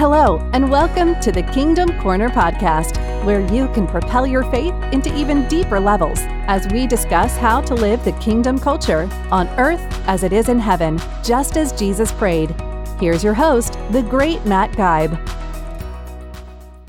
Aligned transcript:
Hello, 0.00 0.38
and 0.54 0.70
welcome 0.70 1.20
to 1.20 1.30
the 1.30 1.42
Kingdom 1.42 2.00
Corner 2.00 2.30
podcast, 2.30 2.96
where 3.26 3.42
you 3.52 3.68
can 3.74 3.86
propel 3.86 4.26
your 4.26 4.50
faith 4.50 4.72
into 4.94 5.14
even 5.14 5.46
deeper 5.46 5.78
levels 5.78 6.20
as 6.46 6.66
we 6.68 6.86
discuss 6.86 7.36
how 7.36 7.60
to 7.60 7.74
live 7.74 8.02
the 8.02 8.12
kingdom 8.12 8.58
culture 8.58 9.10
on 9.30 9.46
earth 9.58 9.82
as 10.08 10.22
it 10.22 10.32
is 10.32 10.48
in 10.48 10.58
heaven, 10.58 10.98
just 11.22 11.58
as 11.58 11.70
Jesus 11.72 12.12
prayed. 12.12 12.58
Here's 12.98 13.22
your 13.22 13.34
host, 13.34 13.74
the 13.90 14.00
great 14.00 14.42
Matt 14.46 14.74
Geib. 14.74 15.18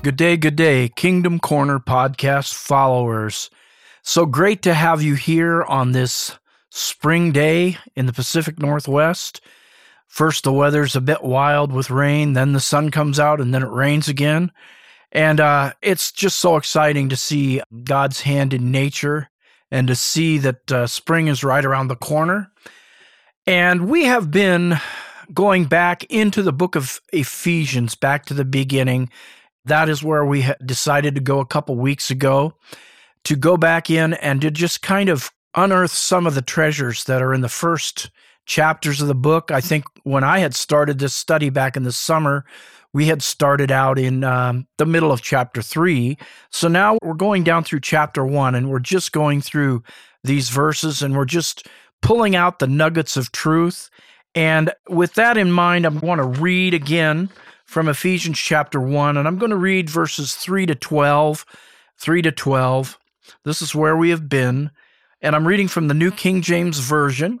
Good 0.02 0.16
day, 0.16 0.38
good 0.38 0.56
day, 0.56 0.88
Kingdom 0.88 1.38
Corner 1.38 1.80
podcast 1.80 2.54
followers. 2.54 3.50
So 4.00 4.24
great 4.24 4.62
to 4.62 4.72
have 4.72 5.02
you 5.02 5.16
here 5.16 5.62
on 5.64 5.92
this 5.92 6.38
spring 6.70 7.30
day 7.30 7.76
in 7.94 8.06
the 8.06 8.14
Pacific 8.14 8.58
Northwest. 8.58 9.42
First, 10.12 10.44
the 10.44 10.52
weather's 10.52 10.94
a 10.94 11.00
bit 11.00 11.24
wild 11.24 11.72
with 11.72 11.88
rain, 11.88 12.34
then 12.34 12.52
the 12.52 12.60
sun 12.60 12.90
comes 12.90 13.18
out, 13.18 13.40
and 13.40 13.54
then 13.54 13.62
it 13.62 13.70
rains 13.70 14.08
again. 14.08 14.52
And 15.10 15.40
uh, 15.40 15.72
it's 15.80 16.12
just 16.12 16.38
so 16.38 16.56
exciting 16.56 17.08
to 17.08 17.16
see 17.16 17.62
God's 17.82 18.20
hand 18.20 18.52
in 18.52 18.70
nature 18.70 19.30
and 19.70 19.88
to 19.88 19.94
see 19.94 20.36
that 20.36 20.70
uh, 20.70 20.86
spring 20.86 21.28
is 21.28 21.42
right 21.42 21.64
around 21.64 21.88
the 21.88 21.96
corner. 21.96 22.52
And 23.46 23.88
we 23.88 24.04
have 24.04 24.30
been 24.30 24.76
going 25.32 25.64
back 25.64 26.04
into 26.12 26.42
the 26.42 26.52
book 26.52 26.76
of 26.76 27.00
Ephesians, 27.14 27.94
back 27.94 28.26
to 28.26 28.34
the 28.34 28.44
beginning. 28.44 29.08
That 29.64 29.88
is 29.88 30.02
where 30.02 30.26
we 30.26 30.46
decided 30.62 31.14
to 31.14 31.22
go 31.22 31.40
a 31.40 31.46
couple 31.46 31.74
weeks 31.76 32.10
ago 32.10 32.58
to 33.24 33.34
go 33.34 33.56
back 33.56 33.88
in 33.88 34.12
and 34.12 34.42
to 34.42 34.50
just 34.50 34.82
kind 34.82 35.08
of 35.08 35.30
unearth 35.54 35.92
some 35.92 36.26
of 36.26 36.34
the 36.34 36.42
treasures 36.42 37.04
that 37.04 37.22
are 37.22 37.32
in 37.32 37.40
the 37.40 37.48
first 37.48 38.10
chapters 38.46 39.00
of 39.00 39.08
the 39.08 39.14
book. 39.14 39.50
I 39.50 39.60
think 39.60 39.84
when 40.04 40.24
I 40.24 40.38
had 40.38 40.54
started 40.54 40.98
this 40.98 41.14
study 41.14 41.50
back 41.50 41.76
in 41.76 41.84
the 41.84 41.92
summer, 41.92 42.44
we 42.92 43.06
had 43.06 43.22
started 43.22 43.70
out 43.70 43.98
in 43.98 44.24
um, 44.24 44.66
the 44.76 44.86
middle 44.86 45.12
of 45.12 45.22
chapter 45.22 45.62
three. 45.62 46.18
So 46.50 46.68
now 46.68 46.98
we're 47.02 47.14
going 47.14 47.44
down 47.44 47.64
through 47.64 47.80
chapter 47.80 48.24
one 48.24 48.54
and 48.54 48.70
we're 48.70 48.80
just 48.80 49.12
going 49.12 49.40
through 49.40 49.82
these 50.24 50.50
verses 50.50 51.02
and 51.02 51.16
we're 51.16 51.24
just 51.24 51.66
pulling 52.02 52.36
out 52.36 52.58
the 52.58 52.66
nuggets 52.66 53.16
of 53.16 53.32
truth. 53.32 53.88
And 54.34 54.72
with 54.88 55.14
that 55.14 55.36
in 55.36 55.52
mind, 55.52 55.86
I 55.86 55.90
want 55.90 56.20
to 56.20 56.40
read 56.40 56.74
again 56.74 57.30
from 57.64 57.88
Ephesians 57.88 58.38
chapter 58.38 58.80
1, 58.80 59.16
and 59.16 59.26
I'm 59.26 59.38
going 59.38 59.50
to 59.50 59.56
read 59.56 59.88
verses 59.88 60.34
3 60.34 60.66
to 60.66 60.74
12. 60.74 61.46
3 61.98 62.22
to 62.22 62.32
12. 62.32 62.98
This 63.44 63.62
is 63.62 63.74
where 63.74 63.96
we 63.96 64.10
have 64.10 64.28
been. 64.28 64.70
And 65.20 65.36
I'm 65.36 65.46
reading 65.46 65.68
from 65.68 65.88
the 65.88 65.94
New 65.94 66.10
King 66.10 66.42
James 66.42 66.80
Version. 66.80 67.40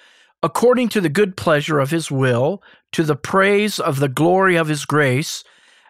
according 0.43 0.89
to 0.89 1.01
the 1.01 1.09
good 1.09 1.37
pleasure 1.37 1.79
of 1.79 1.91
his 1.91 2.09
will, 2.09 2.61
to 2.91 3.03
the 3.03 3.15
praise 3.15 3.79
of 3.79 3.99
the 3.99 4.09
glory 4.09 4.55
of 4.55 4.67
his 4.67 4.85
grace, 4.85 5.43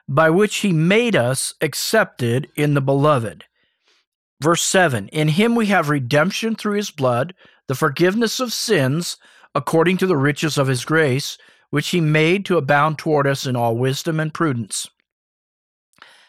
by 0.07 0.29
which 0.29 0.57
he 0.57 0.73
made 0.73 1.15
us 1.15 1.53
accepted 1.61 2.49
in 2.55 2.73
the 2.73 2.81
beloved. 2.81 3.45
Verse 4.41 4.63
7 4.63 5.07
In 5.09 5.29
him 5.29 5.55
we 5.55 5.67
have 5.67 5.89
redemption 5.89 6.55
through 6.55 6.75
his 6.75 6.91
blood, 6.91 7.33
the 7.67 7.75
forgiveness 7.75 8.39
of 8.39 8.51
sins, 8.51 9.17
according 9.55 9.97
to 9.97 10.07
the 10.07 10.17
riches 10.17 10.57
of 10.57 10.67
his 10.67 10.83
grace, 10.83 11.37
which 11.69 11.89
he 11.89 12.01
made 12.01 12.43
to 12.45 12.57
abound 12.57 12.97
toward 12.97 13.25
us 13.25 13.45
in 13.45 13.55
all 13.55 13.77
wisdom 13.77 14.19
and 14.19 14.33
prudence. 14.33 14.89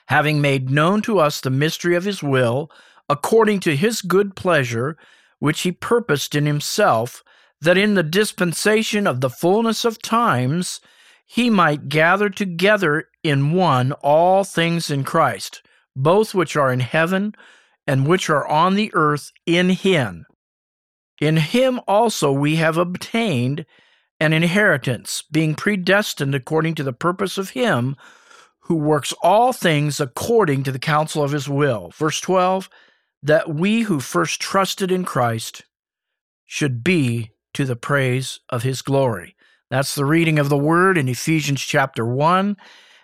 Having 0.06 0.40
made 0.40 0.70
known 0.70 1.02
to 1.02 1.18
us 1.18 1.40
the 1.40 1.50
mystery 1.50 1.96
of 1.96 2.04
his 2.04 2.22
will, 2.22 2.70
according 3.08 3.60
to 3.60 3.74
his 3.74 4.02
good 4.02 4.36
pleasure, 4.36 4.96
which 5.38 5.62
he 5.62 5.72
purposed 5.72 6.34
in 6.34 6.46
himself 6.46 7.24
that 7.62 7.78
in 7.78 7.94
the 7.94 8.02
dispensation 8.02 9.06
of 9.06 9.20
the 9.20 9.30
fullness 9.30 9.84
of 9.84 10.02
times 10.02 10.80
he 11.24 11.48
might 11.48 11.88
gather 11.88 12.28
together 12.28 13.08
in 13.22 13.52
one 13.52 13.92
all 14.02 14.44
things 14.44 14.90
in 14.90 15.04
Christ, 15.04 15.62
both 15.94 16.34
which 16.34 16.56
are 16.56 16.72
in 16.72 16.80
heaven 16.80 17.34
and 17.86 18.06
which 18.06 18.28
are 18.28 18.46
on 18.46 18.74
the 18.74 18.90
earth 18.94 19.30
in 19.46 19.70
him. 19.70 20.26
In 21.20 21.36
him 21.36 21.80
also 21.86 22.32
we 22.32 22.56
have 22.56 22.76
obtained 22.76 23.64
an 24.18 24.32
inheritance, 24.32 25.22
being 25.30 25.54
predestined 25.54 26.34
according 26.34 26.74
to 26.76 26.82
the 26.82 26.92
purpose 26.92 27.38
of 27.38 27.50
him 27.50 27.96
who 28.60 28.74
works 28.74 29.12
all 29.22 29.52
things 29.52 30.00
according 30.00 30.64
to 30.64 30.72
the 30.72 30.78
counsel 30.78 31.22
of 31.22 31.32
his 31.32 31.48
will. 31.48 31.92
Verse 31.96 32.20
12, 32.20 32.68
that 33.22 33.54
we 33.54 33.82
who 33.82 34.00
first 34.00 34.40
trusted 34.40 34.90
in 34.90 35.04
Christ 35.04 35.62
should 36.44 36.84
be 36.84 37.31
to 37.54 37.64
the 37.64 37.76
praise 37.76 38.40
of 38.48 38.62
his 38.62 38.82
glory. 38.82 39.36
That's 39.70 39.94
the 39.94 40.04
reading 40.04 40.38
of 40.38 40.48
the 40.48 40.58
word 40.58 40.98
in 40.98 41.08
Ephesians 41.08 41.62
chapter 41.62 42.04
1. 42.04 42.56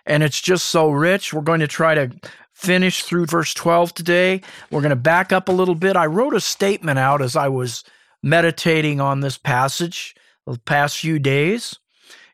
And 0.04 0.22
it's 0.22 0.41
just 0.41 0.66
so 0.66 0.91
rich. 0.91 1.32
We're 1.32 1.41
going 1.41 1.60
to 1.60 1.66
try 1.66 1.94
to 1.94 2.10
finish 2.53 3.04
through 3.04 3.26
verse 3.26 3.54
12 3.54 3.94
today. 3.94 4.42
We're 4.70 4.81
going 4.81 4.91
to 4.91 4.97
back 4.97 5.32
up 5.32 5.48
a 5.48 5.53
little 5.53 5.75
bit. 5.75 5.97
I 5.97 6.06
wrote 6.06 6.34
a 6.34 6.41
statement 6.41 6.98
out 6.98 7.22
as 7.22 7.36
I 7.36 7.48
was 7.48 7.84
meditating 8.22 9.00
on 9.00 9.20
this 9.20 9.38
passage 9.38 10.14
the 10.47 10.59
past 10.59 10.98
few 10.98 11.19
days. 11.19 11.78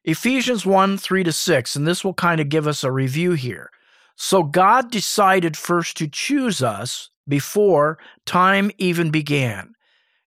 Ephesians 0.04 0.66
1 0.66 0.98
3 0.98 1.24
to 1.24 1.32
6, 1.32 1.76
and 1.76 1.86
this 1.86 2.04
will 2.04 2.14
kind 2.14 2.40
of 2.40 2.48
give 2.48 2.66
us 2.66 2.84
a 2.84 2.92
review 2.92 3.32
here. 3.32 3.70
So 4.16 4.42
God 4.42 4.90
decided 4.90 5.56
first 5.56 5.96
to 5.98 6.08
choose 6.08 6.62
us 6.62 7.10
before 7.26 7.98
time 8.26 8.70
even 8.78 9.10
began 9.10 9.74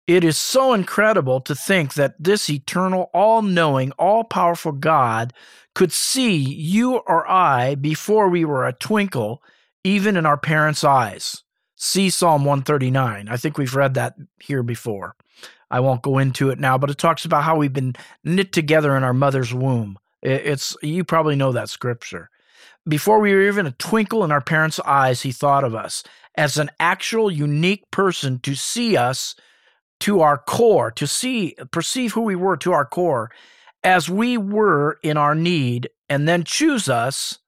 it 0.06 0.24
is 0.24 0.36
so 0.36 0.72
incredible 0.72 1.40
to 1.42 1.54
think 1.54 1.94
that 1.94 2.14
this 2.18 2.50
eternal, 2.50 3.10
all 3.14 3.42
knowing, 3.42 3.92
all 3.92 4.24
powerful 4.24 4.72
God 4.72 5.32
could 5.74 5.92
see 5.92 6.36
you 6.36 6.96
or 6.96 7.28
I 7.30 7.76
before 7.76 8.28
we 8.28 8.44
were 8.44 8.66
a 8.66 8.72
twinkle, 8.72 9.42
even 9.84 10.16
in 10.16 10.26
our 10.26 10.36
parents' 10.36 10.84
eyes. 10.84 11.44
See 11.76 12.10
Psalm 12.10 12.44
139. 12.44 13.28
I 13.28 13.36
think 13.36 13.58
we've 13.58 13.74
read 13.74 13.94
that 13.94 14.14
here 14.40 14.62
before. 14.62 15.16
I 15.70 15.80
won't 15.80 16.02
go 16.02 16.18
into 16.18 16.50
it 16.50 16.58
now, 16.58 16.76
but 16.76 16.90
it 16.90 16.98
talks 16.98 17.24
about 17.24 17.44
how 17.44 17.56
we've 17.56 17.72
been 17.72 17.94
knit 18.22 18.52
together 18.52 18.96
in 18.96 19.04
our 19.04 19.14
mother's 19.14 19.54
womb. 19.54 19.98
It's 20.22 20.76
you 20.82 21.02
probably 21.02 21.34
know 21.34 21.52
that 21.52 21.70
scripture. 21.70 22.28
Before 22.86 23.20
we 23.20 23.32
were 23.32 23.42
even 23.42 23.66
a 23.66 23.72
twinkle 23.72 24.22
in 24.22 24.30
our 24.30 24.40
parents' 24.40 24.80
eyes, 24.80 25.22
he 25.22 25.32
thought 25.32 25.64
of 25.64 25.74
us 25.74 26.02
as 26.36 26.58
an 26.58 26.70
actual 26.78 27.30
unique 27.30 27.90
person 27.90 28.38
to 28.40 28.54
see 28.54 28.96
us 28.96 29.34
to 30.02 30.20
our 30.20 30.36
core, 30.36 30.90
to 30.90 31.06
see, 31.06 31.54
perceive 31.70 32.12
who 32.12 32.22
we 32.22 32.34
were 32.34 32.56
to 32.56 32.72
our 32.72 32.84
core 32.84 33.30
as 33.84 34.08
we 34.08 34.36
were 34.36 34.98
in 35.04 35.16
our 35.16 35.34
need, 35.34 35.88
and 36.08 36.26
then 36.26 36.42
choose 36.42 36.88
us, 36.88 37.38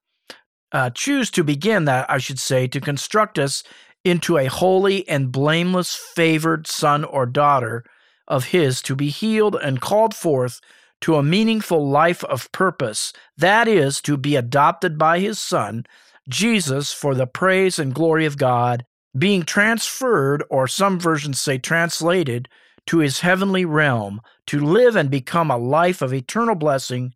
uh, 0.71 0.89
choose 0.89 1.29
to 1.31 1.43
begin 1.43 1.83
that, 1.83 2.09
I 2.09 2.17
should 2.17 2.39
say, 2.39 2.67
to 2.67 2.79
construct 2.79 3.37
us 3.37 3.61
into 4.05 4.37
a 4.37 4.45
holy 4.45 5.05
and 5.09 5.33
blameless, 5.33 5.95
favored 5.95 6.65
son 6.65 7.03
or 7.03 7.25
daughter 7.25 7.83
of 8.25 8.45
His 8.45 8.81
to 8.83 8.95
be 8.95 9.09
healed 9.09 9.55
and 9.55 9.81
called 9.81 10.15
forth 10.15 10.61
to 11.01 11.15
a 11.15 11.23
meaningful 11.23 11.89
life 11.89 12.23
of 12.23 12.49
purpose. 12.53 13.11
That 13.37 13.67
is, 13.67 13.99
to 14.01 14.15
be 14.15 14.37
adopted 14.37 14.97
by 14.97 15.19
His 15.19 15.39
Son, 15.39 15.85
Jesus, 16.29 16.93
for 16.93 17.15
the 17.15 17.27
praise 17.27 17.79
and 17.79 17.93
glory 17.93 18.25
of 18.25 18.37
God 18.37 18.85
being 19.17 19.43
transferred, 19.43 20.43
or 20.49 20.67
some 20.67 20.99
versions 20.99 21.39
say 21.39 21.57
translated, 21.57 22.49
to 22.87 22.99
his 22.99 23.21
heavenly 23.21 23.65
realm 23.65 24.21
to 24.47 24.59
live 24.59 24.95
and 24.95 25.09
become 25.09 25.49
a 25.49 25.57
life 25.57 26.01
of 26.01 26.13
eternal 26.13 26.55
blessing 26.55 27.13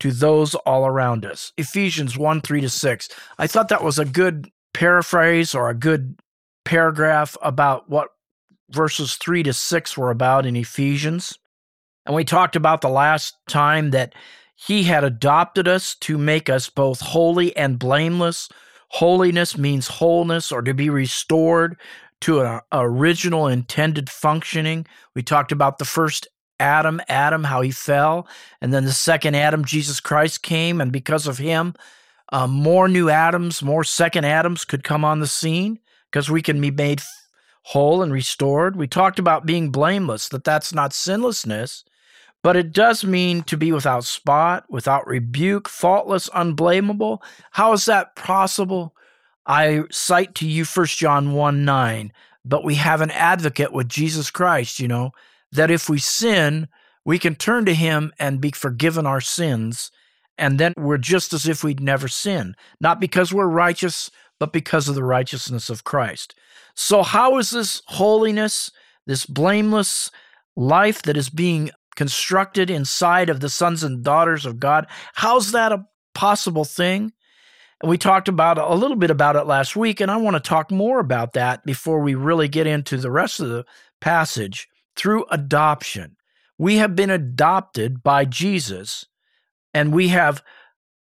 to 0.00 0.12
those 0.12 0.54
all 0.54 0.86
around 0.86 1.24
us. 1.24 1.52
Ephesians 1.56 2.16
1 2.16 2.40
3 2.40 2.60
to 2.60 2.68
6. 2.68 3.08
I 3.38 3.46
thought 3.46 3.68
that 3.68 3.82
was 3.82 3.98
a 3.98 4.04
good 4.04 4.48
paraphrase 4.74 5.54
or 5.54 5.68
a 5.68 5.74
good 5.74 6.16
paragraph 6.64 7.36
about 7.42 7.88
what 7.88 8.10
verses 8.70 9.14
3 9.16 9.42
to 9.44 9.52
6 9.52 9.98
were 9.98 10.10
about 10.10 10.46
in 10.46 10.54
Ephesians. 10.54 11.36
And 12.06 12.14
we 12.14 12.24
talked 12.24 12.56
about 12.56 12.80
the 12.80 12.88
last 12.88 13.34
time 13.48 13.90
that 13.90 14.14
he 14.54 14.84
had 14.84 15.04
adopted 15.04 15.66
us 15.68 15.94
to 15.96 16.18
make 16.18 16.48
us 16.48 16.68
both 16.68 17.00
holy 17.00 17.56
and 17.56 17.78
blameless 17.78 18.48
Holiness 18.88 19.58
means 19.58 19.86
wholeness 19.86 20.50
or 20.50 20.62
to 20.62 20.74
be 20.74 20.90
restored 20.90 21.76
to 22.22 22.40
an 22.40 22.60
original 22.72 23.46
intended 23.46 24.10
functioning. 24.10 24.86
We 25.14 25.22
talked 25.22 25.52
about 25.52 25.78
the 25.78 25.84
first 25.84 26.26
Adam, 26.60 27.00
Adam, 27.08 27.44
how 27.44 27.60
he 27.60 27.70
fell, 27.70 28.26
and 28.60 28.72
then 28.72 28.84
the 28.84 28.92
second 28.92 29.36
Adam, 29.36 29.64
Jesus 29.64 30.00
Christ, 30.00 30.42
came, 30.42 30.80
and 30.80 30.90
because 30.90 31.26
of 31.26 31.38
him, 31.38 31.74
uh, 32.32 32.46
more 32.46 32.88
new 32.88 33.08
Adams, 33.08 33.62
more 33.62 33.84
second 33.84 34.24
Adams 34.24 34.64
could 34.64 34.82
come 34.82 35.04
on 35.04 35.20
the 35.20 35.26
scene 35.26 35.78
because 36.10 36.28
we 36.28 36.42
can 36.42 36.60
be 36.60 36.70
made 36.70 37.00
whole 37.62 38.02
and 38.02 38.12
restored. 38.12 38.76
We 38.76 38.88
talked 38.88 39.18
about 39.18 39.46
being 39.46 39.70
blameless, 39.70 40.28
that 40.30 40.44
that's 40.44 40.72
not 40.72 40.92
sinlessness, 40.92 41.84
but 42.48 42.56
it 42.56 42.72
does 42.72 43.04
mean 43.04 43.42
to 43.42 43.58
be 43.58 43.72
without 43.72 44.04
spot, 44.04 44.64
without 44.70 45.06
rebuke, 45.06 45.68
faultless, 45.68 46.30
unblameable. 46.32 47.22
How 47.50 47.74
is 47.74 47.84
that 47.84 48.16
possible? 48.16 48.96
I 49.44 49.82
cite 49.90 50.34
to 50.36 50.48
you 50.48 50.64
1 50.64 50.86
John 50.86 51.34
1 51.34 51.66
9, 51.66 52.10
but 52.46 52.64
we 52.64 52.76
have 52.76 53.02
an 53.02 53.10
advocate 53.10 53.74
with 53.74 53.90
Jesus 53.90 54.30
Christ, 54.30 54.80
you 54.80 54.88
know, 54.88 55.10
that 55.52 55.70
if 55.70 55.90
we 55.90 55.98
sin, 55.98 56.68
we 57.04 57.18
can 57.18 57.34
turn 57.34 57.66
to 57.66 57.74
him 57.74 58.14
and 58.18 58.40
be 58.40 58.52
forgiven 58.52 59.04
our 59.04 59.20
sins. 59.20 59.90
And 60.38 60.58
then 60.58 60.72
we're 60.78 60.96
just 60.96 61.34
as 61.34 61.46
if 61.46 61.62
we'd 61.62 61.80
never 61.80 62.08
sinned, 62.08 62.56
not 62.80 62.98
because 62.98 63.30
we're 63.30 63.44
righteous, 63.44 64.10
but 64.40 64.54
because 64.54 64.88
of 64.88 64.94
the 64.94 65.04
righteousness 65.04 65.68
of 65.68 65.84
Christ. 65.84 66.34
So, 66.74 67.02
how 67.02 67.36
is 67.36 67.50
this 67.50 67.82
holiness, 67.88 68.70
this 69.06 69.26
blameless 69.26 70.10
life 70.56 71.02
that 71.02 71.18
is 71.18 71.28
being 71.28 71.72
constructed 71.98 72.70
inside 72.70 73.28
of 73.28 73.40
the 73.40 73.48
sons 73.48 73.82
and 73.82 74.04
daughters 74.04 74.46
of 74.46 74.60
God, 74.60 74.86
how's 75.14 75.50
that 75.50 75.72
a 75.72 75.84
possible 76.14 76.64
thing? 76.64 77.12
And 77.80 77.90
we 77.90 77.98
talked 77.98 78.28
about 78.28 78.56
a 78.56 78.72
little 78.76 78.96
bit 78.96 79.10
about 79.10 79.34
it 79.34 79.46
last 79.46 79.74
week, 79.74 80.00
and 80.00 80.08
I 80.08 80.16
want 80.16 80.36
to 80.36 80.40
talk 80.40 80.70
more 80.70 81.00
about 81.00 81.32
that 81.32 81.66
before 81.66 81.98
we 81.98 82.14
really 82.14 82.46
get 82.46 82.68
into 82.68 82.98
the 82.98 83.10
rest 83.10 83.40
of 83.40 83.48
the 83.48 83.64
passage 84.00 84.68
through 84.94 85.26
adoption. 85.32 86.16
We 86.56 86.76
have 86.76 86.94
been 86.94 87.10
adopted 87.10 88.00
by 88.00 88.26
Jesus, 88.26 89.04
and 89.74 89.92
we 89.92 90.06
have 90.08 90.40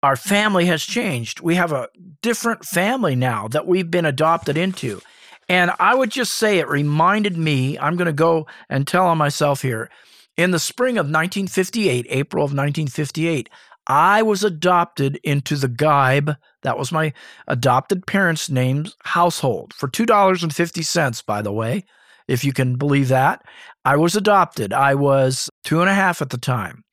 our 0.02 0.16
family 0.16 0.68
has 0.68 0.84
changed. 0.84 1.42
We 1.42 1.56
have 1.56 1.74
a 1.74 1.90
different 2.22 2.64
family 2.64 3.18
now 3.18 3.50
that 3.50 3.68
we've 3.68 3.92
been 3.92 4.06
adopted 4.06 4.56
into. 4.56 5.02
And 5.50 5.72
I 5.82 5.96
would 5.96 6.12
just 6.12 6.36
say 6.36 6.60
it 6.60 6.70
reminded 6.70 7.36
me, 7.36 7.78
I'm 7.78 7.98
going 7.98 8.06
to 8.06 8.14
go 8.14 8.48
and 8.70 8.88
tell 8.88 9.08
on 9.08 9.18
myself 9.18 9.62
here. 9.62 9.90
In 10.38 10.52
the 10.52 10.60
spring 10.60 11.00
of 11.00 11.08
1958, 11.08 12.06
April 12.10 12.44
of 12.44 12.52
1958, 12.52 13.50
I 13.88 14.22
was 14.22 14.44
adopted 14.44 15.20
into 15.24 15.56
the 15.56 15.68
Geib, 15.68 16.36
that 16.62 16.78
was 16.78 16.92
my 16.92 17.12
adopted 17.48 18.06
parents' 18.06 18.48
name's 18.48 18.96
household, 19.04 19.74
for 19.74 19.88
$2.50, 19.88 21.26
by 21.26 21.42
the 21.42 21.52
way, 21.52 21.86
if 22.28 22.44
you 22.44 22.54
can 22.54 22.76
believe 22.76 23.08
that. 23.08 23.42
I 23.84 23.96
was 23.96 24.16
adopted. 24.16 24.74
I 24.74 24.94
was 24.94 25.50
two 25.64 25.82
and 25.82 25.90
a 25.90 25.96
half 25.96 26.22
at 26.22 26.30
the 26.30 26.38
time. 26.38 26.84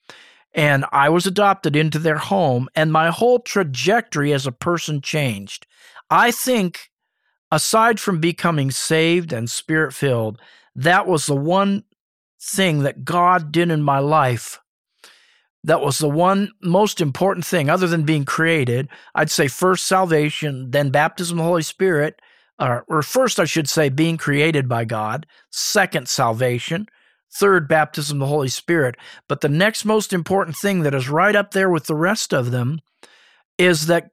And 0.55 0.87
I 0.90 1.11
was 1.11 1.26
adopted 1.26 1.76
into 1.76 1.99
their 1.99 2.19
home, 2.19 2.69
and 2.75 2.93
my 2.93 3.11
whole 3.11 3.40
trajectory 3.40 4.32
as 4.32 4.47
a 4.47 4.52
person 4.52 5.02
changed. 5.02 5.67
I 6.08 6.31
think, 6.31 6.90
aside 7.50 8.00
from 8.00 8.20
becoming 8.20 8.70
saved 8.70 9.35
and 9.35 9.50
spirit 9.50 9.93
filled, 9.93 10.40
that 10.76 11.06
was 11.06 11.26
the 11.26 11.37
one 11.37 11.82
thing 12.44 12.82
that 12.82 13.05
God 13.05 13.50
did 13.52 13.70
in 13.70 13.82
my 13.82 13.99
life 13.99 14.61
that 15.64 15.81
was 15.81 15.99
the 15.99 16.08
one 16.08 16.52
most 16.62 17.00
important 17.00 17.44
thing 17.44 17.70
other 17.70 17.87
than 17.87 18.05
being 18.05 18.26
created. 18.26 18.88
I'd 19.14 19.31
say 19.31 19.49
first 19.49 19.87
salvation, 19.87 20.70
then 20.70 20.91
baptism 20.91 21.38
of 21.38 21.44
the 21.44 21.49
Holy 21.49 21.62
Spirit, 21.62 22.20
or, 22.58 22.85
or 22.87 23.02
first, 23.02 23.41
I 23.41 23.46
should 23.46 23.69
say, 23.69 23.88
being 23.88 24.19
created 24.19 24.69
by 24.69 24.85
God, 24.85 25.26
second, 25.50 26.06
salvation, 26.08 26.87
third, 27.35 27.67
baptism 27.67 28.19
of 28.19 28.29
the 28.29 28.32
Holy 28.32 28.49
Spirit. 28.49 28.97
But 29.26 29.40
the 29.40 29.49
next 29.49 29.87
most 29.87 30.12
important 30.12 30.56
thing 30.56 30.82
that 30.82 30.94
is 30.94 31.08
right 31.08 31.35
up 31.35 31.52
there 31.52 31.70
with 31.70 31.87
the 31.87 31.97
rest 31.97 32.35
of 32.35 32.50
them 32.50 32.81
is 33.56 33.87
that 33.87 34.11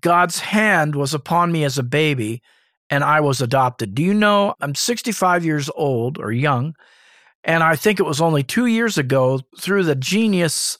God's 0.00 0.40
hand 0.40 0.94
was 0.94 1.12
upon 1.12 1.52
me 1.52 1.64
as 1.64 1.78
a 1.78 1.82
baby 1.82 2.42
and 2.90 3.04
I 3.04 3.20
was 3.20 3.40
adopted. 3.40 3.94
Do 3.94 4.02
you 4.02 4.14
know 4.14 4.54
I'm 4.60 4.74
65 4.74 5.44
years 5.44 5.70
old 5.76 6.18
or 6.18 6.32
young? 6.32 6.74
And 7.44 7.62
I 7.62 7.76
think 7.76 8.00
it 8.00 8.04
was 8.04 8.20
only 8.20 8.42
two 8.42 8.66
years 8.66 8.96
ago 8.96 9.40
through 9.58 9.84
the 9.84 9.94
genius, 9.94 10.78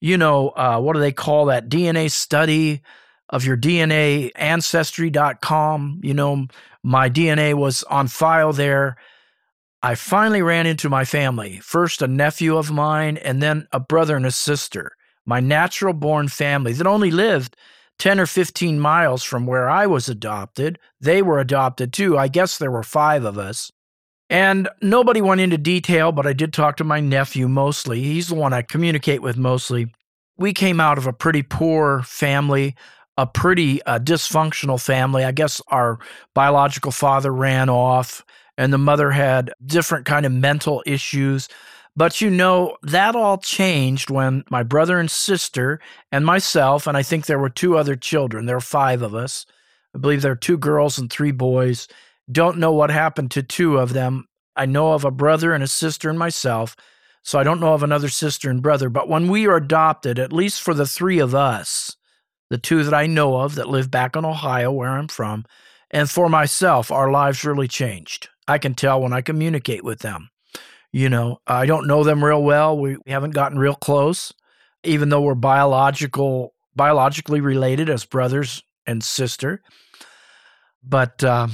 you 0.00 0.18
know, 0.18 0.50
uh, 0.50 0.80
what 0.80 0.94
do 0.94 1.00
they 1.00 1.12
call 1.12 1.46
that? 1.46 1.68
DNA 1.68 2.10
study 2.10 2.82
of 3.28 3.44
your 3.44 3.56
DNA, 3.56 4.30
ancestry.com. 4.34 6.00
You 6.02 6.14
know, 6.14 6.46
my 6.82 7.08
DNA 7.08 7.54
was 7.54 7.84
on 7.84 8.08
file 8.08 8.52
there. 8.52 8.96
I 9.82 9.94
finally 9.94 10.42
ran 10.42 10.66
into 10.66 10.88
my 10.88 11.04
family 11.04 11.58
first, 11.58 12.02
a 12.02 12.08
nephew 12.08 12.56
of 12.56 12.70
mine, 12.70 13.16
and 13.16 13.42
then 13.42 13.66
a 13.72 13.80
brother 13.80 14.16
and 14.16 14.26
a 14.26 14.30
sister, 14.30 14.92
my 15.24 15.40
natural 15.40 15.94
born 15.94 16.28
family 16.28 16.72
that 16.74 16.86
only 16.86 17.10
lived 17.10 17.56
10 17.98 18.20
or 18.20 18.26
15 18.26 18.78
miles 18.78 19.22
from 19.22 19.46
where 19.46 19.68
I 19.68 19.86
was 19.86 20.08
adopted. 20.08 20.78
They 21.00 21.22
were 21.22 21.38
adopted 21.38 21.92
too. 21.92 22.16
I 22.18 22.28
guess 22.28 22.58
there 22.58 22.70
were 22.70 22.82
five 22.82 23.24
of 23.24 23.38
us. 23.38 23.72
And 24.32 24.68
nobody 24.80 25.20
went 25.20 25.40
into 25.40 25.58
detail, 25.58 26.10
but 26.10 26.26
I 26.26 26.32
did 26.32 26.52
talk 26.52 26.78
to 26.78 26.84
my 26.84 27.00
nephew 27.00 27.48
mostly. 27.48 28.02
He's 28.02 28.28
the 28.28 28.34
one 28.34 28.52
I 28.52 28.62
communicate 28.62 29.22
with 29.22 29.36
mostly. 29.36 29.92
We 30.38 30.52
came 30.52 30.80
out 30.80 30.98
of 30.98 31.06
a 31.06 31.12
pretty 31.12 31.42
poor 31.42 32.02
family 32.02 32.74
a 33.18 33.26
pretty 33.26 33.82
uh, 33.84 33.98
dysfunctional 33.98 34.82
family. 34.82 35.24
I 35.24 35.32
guess 35.32 35.60
our 35.68 35.98
biological 36.34 36.92
father 36.92 37.32
ran 37.32 37.68
off 37.68 38.24
and 38.56 38.72
the 38.72 38.78
mother 38.78 39.10
had 39.10 39.52
different 39.64 40.06
kind 40.06 40.26
of 40.26 40.32
mental 40.32 40.82
issues. 40.86 41.48
But 41.94 42.20
you 42.20 42.30
know, 42.30 42.76
that 42.82 43.14
all 43.14 43.36
changed 43.38 44.08
when 44.08 44.44
my 44.50 44.62
brother 44.62 44.98
and 44.98 45.10
sister 45.10 45.78
and 46.10 46.24
myself, 46.24 46.86
and 46.86 46.96
I 46.96 47.02
think 47.02 47.26
there 47.26 47.38
were 47.38 47.50
two 47.50 47.76
other 47.76 47.96
children, 47.96 48.46
there 48.46 48.56
were 48.56 48.60
five 48.60 49.02
of 49.02 49.14
us. 49.14 49.44
I 49.94 49.98
believe 49.98 50.22
there 50.22 50.32
are 50.32 50.36
two 50.36 50.56
girls 50.56 50.98
and 50.98 51.10
three 51.10 51.32
boys. 51.32 51.86
Don't 52.30 52.58
know 52.58 52.72
what 52.72 52.90
happened 52.90 53.30
to 53.32 53.42
two 53.42 53.78
of 53.78 53.92
them. 53.92 54.28
I 54.54 54.66
know 54.66 54.92
of 54.92 55.04
a 55.04 55.10
brother 55.10 55.52
and 55.52 55.64
a 55.64 55.68
sister 55.68 56.10
and 56.10 56.18
myself, 56.18 56.76
so 57.22 57.38
I 57.38 57.42
don't 57.42 57.60
know 57.60 57.74
of 57.74 57.82
another 57.82 58.08
sister 58.08 58.50
and 58.50 58.62
brother. 58.62 58.88
But 58.88 59.08
when 59.08 59.28
we 59.28 59.46
are 59.46 59.56
adopted, 59.56 60.18
at 60.18 60.32
least 60.32 60.60
for 60.60 60.74
the 60.74 60.86
three 60.86 61.18
of 61.18 61.34
us, 61.34 61.96
the 62.50 62.58
two 62.58 62.84
that 62.84 62.94
I 62.94 63.06
know 63.06 63.40
of 63.40 63.54
that 63.54 63.68
live 63.68 63.90
back 63.90 64.14
in 64.14 64.24
Ohio, 64.24 64.70
where 64.70 64.90
I'm 64.90 65.08
from, 65.08 65.44
and 65.90 66.08
for 66.10 66.28
myself, 66.28 66.90
our 66.90 67.10
lives 67.10 67.44
really 67.44 67.68
changed. 67.68 68.28
I 68.46 68.58
can 68.58 68.74
tell 68.74 69.00
when 69.00 69.12
I 69.12 69.20
communicate 69.20 69.84
with 69.84 70.00
them. 70.00 70.30
You 70.92 71.08
know, 71.08 71.38
I 71.46 71.64
don't 71.64 71.86
know 71.86 72.04
them 72.04 72.22
real 72.22 72.42
well. 72.42 72.76
We 72.76 72.98
haven't 73.06 73.30
gotten 73.30 73.58
real 73.58 73.74
close, 73.74 74.32
even 74.84 75.08
though 75.08 75.22
we're 75.22 75.34
biological, 75.34 76.54
biologically 76.76 77.40
related 77.40 77.88
as 77.88 78.04
brothers 78.04 78.62
and 78.86 79.02
sister. 79.02 79.62
But 80.82 81.24
uh, 81.24 81.48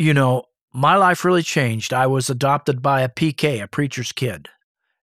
you 0.00 0.14
know, 0.14 0.44
my 0.72 0.96
life 0.96 1.26
really 1.26 1.42
changed. 1.42 1.92
I 1.92 2.06
was 2.06 2.30
adopted 2.30 2.80
by 2.80 3.02
a 3.02 3.08
PK, 3.08 3.62
a 3.62 3.68
preacher's 3.68 4.12
kid. 4.12 4.48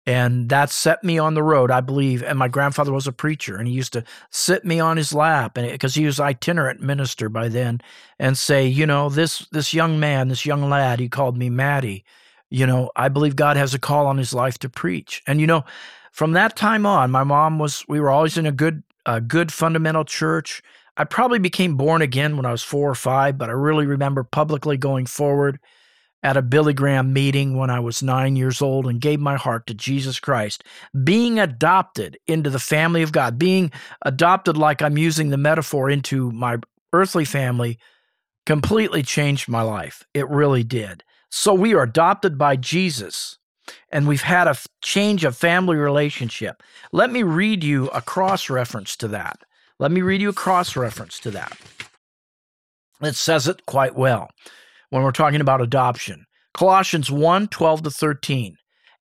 And 0.05 0.49
that 0.49 0.71
set 0.71 1.05
me 1.05 1.17
on 1.17 1.35
the 1.35 1.45
road, 1.45 1.71
I 1.71 1.81
believe. 1.81 2.25
And 2.25 2.37
my 2.37 2.49
grandfather 2.49 2.93
was 2.93 3.07
a 3.07 3.13
preacher, 3.13 3.57
and 3.57 3.69
he 3.69 3.75
used 3.75 3.93
to 3.93 4.03
sit 4.31 4.65
me 4.65 4.81
on 4.81 4.97
his 4.97 5.15
lap, 5.15 5.57
and 5.57 5.71
because 5.71 5.95
he 5.95 6.07
was 6.07 6.19
itinerant 6.19 6.81
minister 6.81 7.29
by 7.29 7.49
then, 7.49 7.81
and 8.19 8.37
say, 8.37 8.67
you 8.67 8.85
know, 8.85 9.09
this 9.09 9.47
this 9.53 9.73
young 9.73 10.01
man, 10.01 10.27
this 10.27 10.45
young 10.45 10.69
lad, 10.69 10.99
he 10.99 11.09
called 11.09 11.37
me 11.37 11.51
Maddie. 11.51 12.05
You 12.49 12.67
know, 12.67 12.91
I 12.97 13.09
believe 13.09 13.37
God 13.37 13.57
has 13.57 13.75
a 13.75 13.79
call 13.79 14.09
on 14.09 14.19
his 14.19 14.33
life 14.33 14.59
to 14.61 14.69
preach. 14.69 15.23
And 15.29 15.41
you 15.41 15.47
know, 15.47 15.65
from 16.11 16.33
that 16.33 16.57
time 16.57 16.85
on, 16.85 17.13
my 17.13 17.23
mom 17.23 17.61
was. 17.61 17.85
We 17.87 18.01
were 18.01 18.11
always 18.11 18.37
in 18.37 18.47
a 18.47 18.53
good, 18.53 18.83
a 19.07 19.21
good 19.21 19.53
fundamental 19.53 20.05
church. 20.05 20.63
I 20.97 21.05
probably 21.05 21.39
became 21.39 21.77
born 21.77 22.03
again 22.03 22.37
when 22.37 22.47
I 22.47 22.53
was 22.53 22.63
four 22.63 22.91
or 22.91 22.95
five, 22.95 23.39
but 23.39 23.49
I 23.49 23.53
really 23.53 23.87
remember 23.87 24.25
publicly 24.25 24.77
going 24.77 25.07
forward 25.07 25.59
at 26.23 26.37
a 26.37 26.43
Billy 26.43 26.75
Graham 26.75 27.13
meeting 27.13 27.57
when 27.57 27.71
I 27.71 27.81
was 27.81 28.03
nine 28.03 28.37
years 28.37 28.61
old 28.61 28.87
and 28.87 29.01
gave 29.01 29.21
my 29.21 29.37
heart 29.37 29.67
to 29.67 29.75
Jesus 29.75 30.21
Christ. 30.21 30.65
Being 31.05 31.39
adopted 31.39 32.19
into 32.27 32.51
the 32.51 32.59
family 32.59 33.03
of 33.03 33.13
God, 33.13 33.39
being 33.39 33.73
adopted, 34.03 34.57
like 34.57 34.83
I'm 34.83 34.99
using 34.99 35.31
the 35.31 35.39
metaphor, 35.39 35.89
into 35.89 36.31
my 36.33 36.59
earthly 36.93 37.25
family, 37.25 37.79
completely 38.45 39.03
changed 39.03 39.49
my 39.49 39.63
life. 39.63 40.05
It 40.13 40.29
really 40.29 40.63
did. 40.63 41.03
So 41.31 41.55
we 41.55 41.75
are 41.75 41.83
adopted 41.83 42.37
by 42.37 42.57
Jesus. 42.57 43.39
And 43.93 44.09
we've 44.09 44.23
had 44.23 44.49
a 44.49 44.57
change 44.83 45.25
of 45.25 45.37
family 45.37 45.77
relationship. 45.77 46.63
Let 46.93 47.13
me 47.13 47.23
read 47.23 47.63
you 47.63 47.87
a 47.89 48.03
cross 48.03 48.51
reference 48.51 48.97
to 48.97 49.09
that. 49.09 49.45
Let 49.81 49.93
me 49.93 50.03
read 50.03 50.21
you 50.21 50.29
a 50.29 50.35
cross 50.35 50.77
reference 50.77 51.19
to 51.21 51.31
that. 51.31 51.57
It 53.01 53.17
says 53.17 53.49
it 53.49 53.65
quite 53.65 53.97
well 53.97 54.29
when 54.91 55.03
we're 55.03 55.11
talking 55.11 55.41
about 55.41 55.63
adoption. 55.63 56.27
Colossians 56.53 57.11
1 57.11 57.49
12 57.49 57.85
to 57.85 57.91
13. 57.91 58.57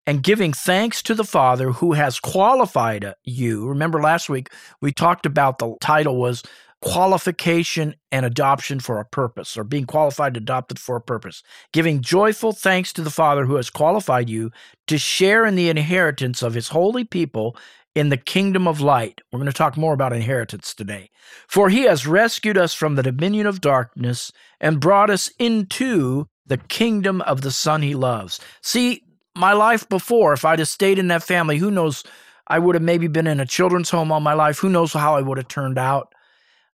And 0.07 0.23
giving 0.23 0.53
thanks 0.53 1.03
to 1.03 1.13
the 1.13 1.25
Father 1.25 1.73
who 1.73 1.93
has 1.93 2.21
qualified 2.21 3.13
you. 3.25 3.67
Remember 3.67 4.01
last 4.01 4.29
week 4.29 4.51
we 4.79 4.93
talked 4.93 5.25
about 5.25 5.57
the 5.57 5.75
title 5.81 6.15
was 6.15 6.43
qualification 6.81 7.93
and 8.09 8.25
adoption 8.25 8.79
for 8.79 8.99
a 8.99 9.05
purpose, 9.05 9.57
or 9.57 9.65
being 9.65 9.85
qualified, 9.85 10.37
adopted 10.37 10.79
for 10.79 10.95
a 10.95 11.01
purpose. 11.01 11.43
Giving 11.73 12.01
joyful 12.01 12.53
thanks 12.53 12.93
to 12.93 13.01
the 13.01 13.09
Father 13.09 13.45
who 13.45 13.55
has 13.55 13.69
qualified 13.69 14.29
you 14.29 14.49
to 14.87 14.97
share 14.97 15.45
in 15.45 15.55
the 15.55 15.69
inheritance 15.69 16.41
of 16.41 16.53
his 16.53 16.69
holy 16.69 17.03
people 17.03 17.57
in 17.95 18.09
the 18.09 18.17
kingdom 18.17 18.67
of 18.67 18.81
light. 18.81 19.21
We're 19.31 19.39
going 19.39 19.47
to 19.47 19.53
talk 19.53 19.77
more 19.77 19.93
about 19.93 20.13
inheritance 20.13 20.73
today. 20.73 21.09
For 21.47 21.69
he 21.69 21.83
has 21.83 22.07
rescued 22.07 22.57
us 22.57 22.73
from 22.73 22.95
the 22.95 23.03
dominion 23.03 23.47
of 23.47 23.61
darkness 23.61 24.31
and 24.59 24.79
brought 24.79 25.09
us 25.09 25.29
into 25.39 26.27
the 26.45 26.57
kingdom 26.57 27.21
of 27.21 27.41
the 27.41 27.51
Son 27.51 27.81
he 27.81 27.95
loves. 27.95 28.39
See, 28.61 29.03
my 29.35 29.53
life 29.53 29.87
before, 29.89 30.33
if 30.33 30.45
I'd 30.45 30.59
have 30.59 30.67
stayed 30.67 30.99
in 30.99 31.07
that 31.07 31.23
family, 31.23 31.57
who 31.57 31.71
knows? 31.71 32.03
I 32.47 32.57
would 32.57 32.75
have 32.75 32.83
maybe 32.83 33.07
been 33.07 33.27
in 33.27 33.39
a 33.39 33.45
children's 33.45 33.91
home 33.91 34.11
all 34.11 34.19
my 34.19 34.33
life. 34.33 34.57
Who 34.57 34.69
knows 34.69 34.91
how 34.91 35.15
I 35.15 35.21
would 35.21 35.37
have 35.37 35.47
turned 35.47 35.77
out? 35.77 36.13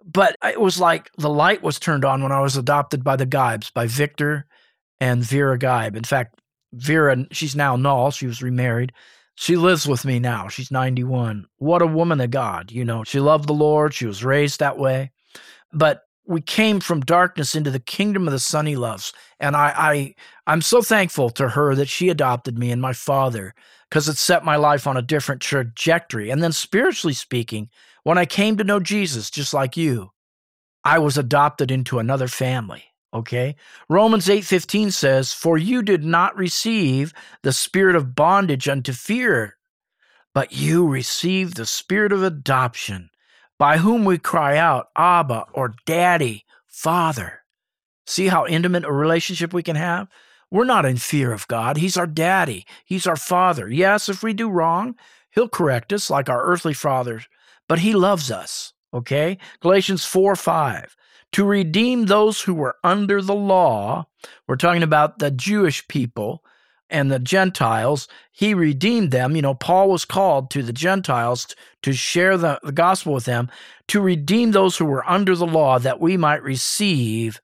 But 0.04 0.34
it 0.44 0.60
was 0.60 0.80
like 0.80 1.10
the 1.16 1.30
light 1.30 1.62
was 1.62 1.78
turned 1.78 2.04
on 2.04 2.22
when 2.22 2.32
I 2.32 2.40
was 2.40 2.56
adopted 2.56 3.04
by 3.04 3.16
the 3.16 3.26
Geibs, 3.26 3.70
by 3.70 3.86
Victor 3.86 4.46
and 5.00 5.22
Vera 5.22 5.58
Geib. 5.58 5.94
In 5.96 6.04
fact, 6.04 6.40
Vera, 6.72 7.24
she's 7.30 7.54
now 7.54 7.76
null. 7.76 8.10
She 8.10 8.26
was 8.26 8.42
remarried. 8.42 8.92
She 9.40 9.56
lives 9.56 9.88
with 9.88 10.04
me 10.04 10.18
now. 10.18 10.48
She's 10.48 10.70
91. 10.70 11.46
What 11.56 11.80
a 11.80 11.86
woman 11.86 12.20
of 12.20 12.30
God. 12.30 12.70
You 12.70 12.84
know, 12.84 13.04
she 13.04 13.20
loved 13.20 13.48
the 13.48 13.54
Lord. 13.54 13.94
She 13.94 14.04
was 14.04 14.22
raised 14.22 14.60
that 14.60 14.76
way. 14.76 15.12
But 15.72 16.02
we 16.26 16.42
came 16.42 16.78
from 16.78 17.00
darkness 17.00 17.54
into 17.54 17.70
the 17.70 17.80
kingdom 17.80 18.28
of 18.28 18.32
the 18.32 18.38
son 18.38 18.66
he 18.66 18.76
loves. 18.76 19.14
And 19.40 19.56
I, 19.56 19.72
I 19.74 20.14
I'm 20.46 20.60
so 20.60 20.82
thankful 20.82 21.30
to 21.30 21.48
her 21.48 21.74
that 21.74 21.88
she 21.88 22.10
adopted 22.10 22.58
me 22.58 22.70
and 22.70 22.82
my 22.82 22.92
father 22.92 23.54
because 23.88 24.10
it 24.10 24.18
set 24.18 24.44
my 24.44 24.56
life 24.56 24.86
on 24.86 24.98
a 24.98 25.02
different 25.02 25.40
trajectory. 25.40 26.28
And 26.28 26.42
then 26.42 26.52
spiritually 26.52 27.14
speaking, 27.14 27.70
when 28.02 28.18
I 28.18 28.26
came 28.26 28.58
to 28.58 28.64
know 28.64 28.78
Jesus, 28.78 29.30
just 29.30 29.54
like 29.54 29.74
you, 29.74 30.10
I 30.84 30.98
was 30.98 31.16
adopted 31.16 31.70
into 31.70 31.98
another 31.98 32.28
family. 32.28 32.89
Okay. 33.12 33.56
Romans 33.88 34.28
8:15 34.28 34.92
says, 34.92 35.32
"For 35.32 35.58
you 35.58 35.82
did 35.82 36.04
not 36.04 36.36
receive 36.36 37.12
the 37.42 37.52
spirit 37.52 37.96
of 37.96 38.14
bondage 38.14 38.68
unto 38.68 38.92
fear, 38.92 39.56
but 40.32 40.52
you 40.52 40.86
received 40.86 41.56
the 41.56 41.66
spirit 41.66 42.12
of 42.12 42.22
adoption, 42.22 43.10
by 43.58 43.78
whom 43.78 44.04
we 44.04 44.18
cry 44.18 44.56
out, 44.56 44.90
Abba 44.96 45.46
or 45.52 45.74
Daddy, 45.86 46.44
Father." 46.68 47.42
See 48.06 48.28
how 48.28 48.46
intimate 48.46 48.84
a 48.84 48.92
relationship 48.92 49.52
we 49.52 49.62
can 49.62 49.76
have? 49.76 50.08
We're 50.50 50.64
not 50.64 50.84
in 50.84 50.96
fear 50.96 51.32
of 51.32 51.48
God. 51.48 51.76
He's 51.76 51.96
our 51.96 52.06
daddy. 52.06 52.66
He's 52.84 53.06
our 53.06 53.16
father. 53.16 53.68
Yes, 53.68 54.08
if 54.08 54.22
we 54.22 54.32
do 54.32 54.48
wrong, 54.48 54.96
he'll 55.30 55.48
correct 55.48 55.92
us 55.92 56.10
like 56.10 56.28
our 56.28 56.44
earthly 56.44 56.74
fathers, 56.74 57.28
but 57.68 57.80
he 57.80 57.92
loves 57.92 58.30
us. 58.30 58.72
Okay? 58.92 59.38
Galatians 59.60 60.04
4 60.04 60.34
5 60.34 60.96
to 61.32 61.44
redeem 61.44 62.06
those 62.06 62.40
who 62.40 62.54
were 62.54 62.76
under 62.82 63.22
the 63.22 63.34
law. 63.34 64.06
We're 64.46 64.56
talking 64.56 64.82
about 64.82 65.18
the 65.18 65.30
Jewish 65.30 65.86
people 65.88 66.44
and 66.88 67.10
the 67.10 67.18
Gentiles. 67.18 68.08
He 68.32 68.52
redeemed 68.52 69.12
them. 69.12 69.36
You 69.36 69.42
know, 69.42 69.54
Paul 69.54 69.90
was 69.90 70.04
called 70.04 70.50
to 70.50 70.62
the 70.62 70.72
Gentiles 70.72 71.54
to 71.82 71.92
share 71.92 72.36
the, 72.36 72.58
the 72.62 72.72
gospel 72.72 73.14
with 73.14 73.24
them, 73.24 73.48
to 73.88 74.00
redeem 74.00 74.50
those 74.50 74.76
who 74.76 74.84
were 74.84 75.08
under 75.08 75.36
the 75.36 75.46
law, 75.46 75.78
that 75.78 76.00
we 76.00 76.16
might 76.16 76.42
receive 76.42 77.40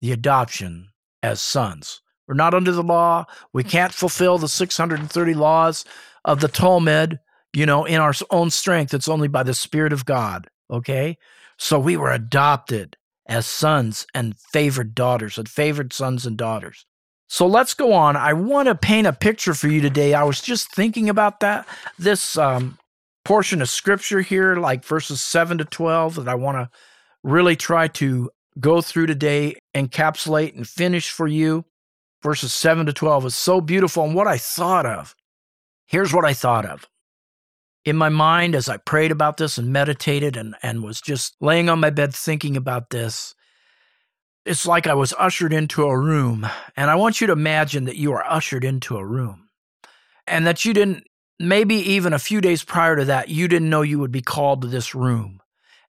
the 0.00 0.12
adoption 0.12 0.88
as 1.22 1.40
sons. 1.40 2.00
We're 2.26 2.34
not 2.34 2.54
under 2.54 2.72
the 2.72 2.82
law. 2.82 3.24
We 3.52 3.64
mm. 3.64 3.70
can't 3.70 3.94
fulfill 3.94 4.38
the 4.38 4.48
630 4.48 5.34
laws 5.34 5.84
of 6.24 6.40
the 6.40 6.48
Talmud, 6.48 7.18
you 7.54 7.64
know, 7.64 7.84
in 7.84 8.00
our 8.00 8.12
own 8.30 8.50
strength. 8.50 8.92
It's 8.92 9.08
only 9.08 9.28
by 9.28 9.42
the 9.42 9.54
Spirit 9.54 9.92
of 9.92 10.04
God. 10.04 10.48
Okay. 10.70 11.16
So 11.56 11.78
we 11.78 11.96
were 11.96 12.12
adopted 12.12 12.97
as 13.28 13.46
sons 13.46 14.06
and 14.14 14.36
favored 14.52 14.94
daughters, 14.94 15.38
and 15.38 15.48
favored 15.48 15.92
sons 15.92 16.26
and 16.26 16.36
daughters. 16.36 16.86
So 17.28 17.46
let's 17.46 17.74
go 17.74 17.92
on. 17.92 18.16
I 18.16 18.32
want 18.32 18.68
to 18.68 18.74
paint 18.74 19.06
a 19.06 19.12
picture 19.12 19.52
for 19.52 19.68
you 19.68 19.80
today. 19.80 20.14
I 20.14 20.24
was 20.24 20.40
just 20.40 20.72
thinking 20.74 21.10
about 21.10 21.40
that, 21.40 21.66
this 21.98 22.38
um, 22.38 22.78
portion 23.24 23.60
of 23.60 23.68
scripture 23.68 24.22
here, 24.22 24.56
like 24.56 24.84
verses 24.84 25.22
7 25.22 25.58
to 25.58 25.64
12, 25.64 26.14
that 26.14 26.28
I 26.28 26.34
want 26.34 26.56
to 26.56 26.70
really 27.22 27.54
try 27.54 27.88
to 27.88 28.30
go 28.58 28.80
through 28.80 29.06
today, 29.06 29.56
encapsulate, 29.74 30.56
and 30.56 30.66
finish 30.66 31.10
for 31.10 31.28
you. 31.28 31.64
Verses 32.22 32.52
7 32.52 32.86
to 32.86 32.92
12 32.92 33.26
is 33.26 33.34
so 33.36 33.60
beautiful. 33.60 34.04
And 34.04 34.14
what 34.14 34.26
I 34.26 34.38
thought 34.38 34.86
of 34.86 35.14
here's 35.86 36.12
what 36.12 36.24
I 36.24 36.34
thought 36.34 36.64
of 36.64 36.86
in 37.88 37.96
my 37.96 38.08
mind 38.08 38.54
as 38.54 38.68
I 38.68 38.76
prayed 38.76 39.10
about 39.10 39.36
this 39.36 39.58
and 39.58 39.72
meditated 39.72 40.36
and, 40.36 40.54
and 40.62 40.82
was 40.82 41.00
just 41.00 41.36
laying 41.40 41.68
on 41.68 41.80
my 41.80 41.90
bed 41.90 42.14
thinking 42.14 42.56
about 42.56 42.90
this. 42.90 43.34
It's 44.44 44.66
like 44.66 44.86
I 44.86 44.94
was 44.94 45.14
ushered 45.18 45.52
into 45.52 45.84
a 45.84 45.98
room. 45.98 46.46
And 46.76 46.90
I 46.90 46.94
want 46.94 47.20
you 47.20 47.26
to 47.26 47.32
imagine 47.32 47.84
that 47.84 47.96
you 47.96 48.12
are 48.12 48.24
ushered 48.24 48.64
into 48.64 48.96
a 48.96 49.04
room 49.04 49.48
and 50.26 50.46
that 50.46 50.64
you 50.64 50.72
didn't, 50.72 51.04
maybe 51.38 51.76
even 51.76 52.12
a 52.12 52.18
few 52.18 52.40
days 52.40 52.64
prior 52.64 52.96
to 52.96 53.04
that, 53.06 53.28
you 53.28 53.48
didn't 53.48 53.70
know 53.70 53.82
you 53.82 53.98
would 53.98 54.12
be 54.12 54.22
called 54.22 54.62
to 54.62 54.68
this 54.68 54.94
room. 54.94 55.40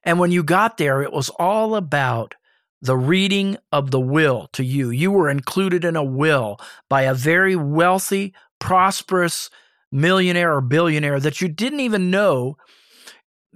And 0.03 0.19
when 0.19 0.31
you 0.31 0.43
got 0.43 0.77
there, 0.77 1.01
it 1.01 1.11
was 1.11 1.29
all 1.29 1.75
about 1.75 2.35
the 2.81 2.97
reading 2.97 3.57
of 3.71 3.91
the 3.91 3.99
will 3.99 4.47
to 4.53 4.63
you. 4.63 4.89
You 4.89 5.11
were 5.11 5.29
included 5.29 5.83
in 5.83 5.95
a 5.95 6.03
will 6.03 6.59
by 6.89 7.03
a 7.03 7.13
very 7.13 7.55
wealthy, 7.55 8.33
prosperous, 8.59 9.49
millionaire 9.91 10.53
or 10.53 10.62
billionaire 10.62 11.19
that 11.19 11.41
you 11.41 11.48
didn't 11.48 11.79
even 11.79 12.12
know 12.12 12.58